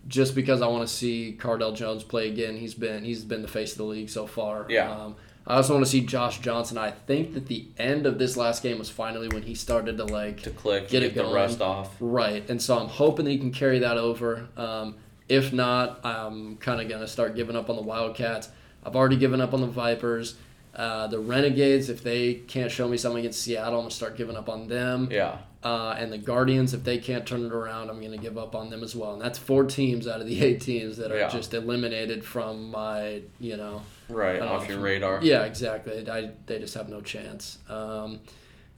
[0.08, 2.58] just because I want to see Cardale Jones play again.
[2.58, 4.66] He's been he's been the face of the league so far.
[4.70, 4.90] Yeah.
[4.92, 5.16] Um,
[5.48, 6.78] I also want to see Josh Johnson.
[6.78, 10.04] I think that the end of this last game was finally when he started to
[10.06, 11.34] like To click, Get get, it the going.
[11.34, 11.96] rust off.
[12.00, 14.48] Right, and so I'm hoping that he can carry that over.
[14.56, 14.96] Um,
[15.30, 18.50] if not, I'm kind of gonna start giving up on the Wildcats.
[18.84, 20.36] I've already given up on the Vipers.
[20.76, 24.36] Uh, the Renegades, if they can't show me something against Seattle, I'm gonna start giving
[24.38, 25.10] up on them.
[25.12, 25.38] Yeah.
[25.62, 28.70] Uh, and the Guardians, if they can't turn it around, I'm gonna give up on
[28.70, 29.14] them as well.
[29.14, 31.28] And that's four teams out of the eight teams that are Yeah.
[31.30, 34.42] just eliminated from my, you know, Right.
[34.42, 35.20] Off know your radar.
[35.22, 36.10] yeah, exactly.
[36.10, 37.58] I, they just have no chance.
[37.70, 38.22] Um,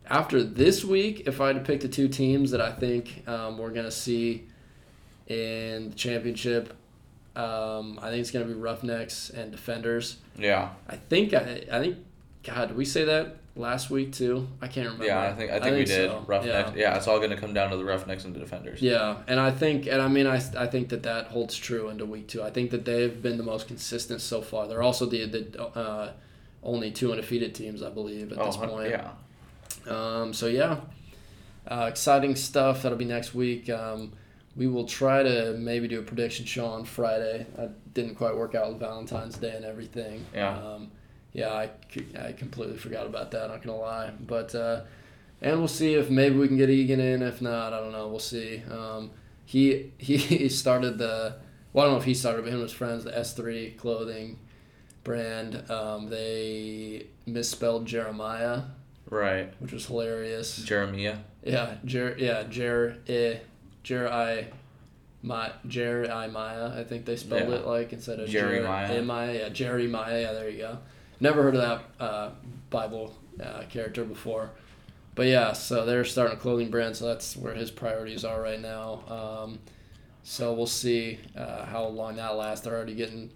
[0.10, 3.58] after this week, if I had to pick the two teams that I think um,
[3.58, 4.48] we're going to see
[5.28, 6.74] in the championship,
[7.36, 10.18] um, I think it's going to be Roughnecks and Defenders.
[10.38, 10.70] Yeah.
[10.88, 11.98] I think, I, I think,
[12.44, 14.48] God, did we say that last week too?
[14.62, 15.06] I can't remember.
[15.06, 15.22] Yeah.
[15.22, 16.10] I think I think, we did.
[16.10, 16.24] so.
[16.28, 16.72] Roughnecks.
[16.76, 16.92] Yeah.
[16.92, 16.98] Yeah.
[16.98, 18.82] It's all going to come down to the Roughnecks and the defenders.
[18.82, 22.06] Yeah, and I think, and I mean, I, I think that that holds true into
[22.06, 22.42] week two.
[22.44, 24.68] I think that they've been the most consistent so far.
[24.68, 26.12] They're also the the uh,
[26.64, 28.90] only two undefeated teams, I believe, at Oh, this point.
[28.90, 29.12] yeah.
[29.88, 30.82] Um, so yeah,
[31.68, 32.84] uh, exciting stuff.
[32.84, 33.70] That'll be next week.
[33.70, 34.14] Um,
[34.56, 37.46] we will try to maybe do a prediction show on Friday.
[37.58, 40.26] I didn't quite work out with Valentine's Day and everything.
[40.34, 40.58] Yeah.
[40.58, 40.92] Um,
[41.34, 41.70] yeah, I,
[42.22, 43.44] I completely forgot about that.
[43.46, 44.82] I'm not gonna lie, but uh,
[45.42, 47.22] and we'll see if maybe we can get Egan in.
[47.22, 48.10] If not, I don't know.
[48.10, 48.62] We'll see.
[48.70, 49.12] Um,
[49.46, 51.36] he he started the
[51.74, 53.72] well, I don't know if he started, but him and his friends, the S three
[53.72, 54.40] clothing
[55.06, 55.70] brand.
[55.72, 58.64] Um, they misspelled Jeremiah,
[59.10, 59.54] Right.
[59.60, 60.58] which was hilarious.
[60.58, 61.20] Jeremiah.
[61.44, 62.98] Yeah, Jer yeah, Jer
[63.82, 64.48] eh, Jer I
[65.24, 67.58] my Jer I Maya, I think they spelled Yeah.
[67.58, 68.96] it like instead of Jeremiah.
[68.96, 70.78] Jer- Maya, yeah, Jerry Maya, yeah, there you go.
[71.20, 72.30] Never heard of that uh,
[72.72, 74.50] Bible uh, character before.
[75.14, 78.60] But yeah, so they're starting a clothing brand, so that's where his priorities are right
[78.60, 79.04] now.
[79.44, 79.60] Um,
[80.24, 82.64] so we'll see uh, how long that lasts.
[82.66, 83.30] They're already getting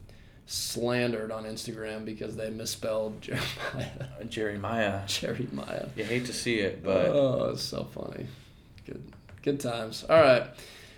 [0.47, 5.01] slandered on Instagram because they misspelled Jeremiah, Jeremiah.
[5.05, 5.87] Jerry Maya.
[5.95, 8.25] You hate to see it, but oh, it's so funny.
[8.85, 9.03] Good,
[9.45, 10.03] good times.
[10.09, 10.47] All right.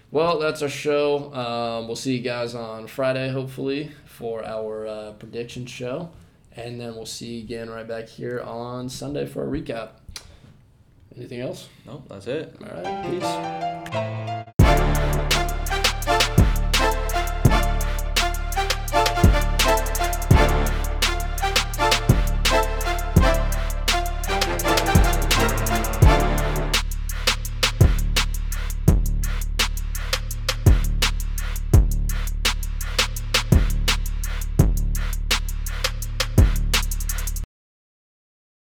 [0.10, 1.34] Well, that's our show.
[1.34, 6.10] Um, we'll see you guys on Friday, hopefully, for our uh, prediction show,
[6.56, 9.90] and then we'll see you again right back here on Sunday for a recap.
[11.18, 11.68] Anything else?
[11.86, 12.56] No, that's it.
[12.62, 14.46] All right.
[14.46, 14.54] Peace.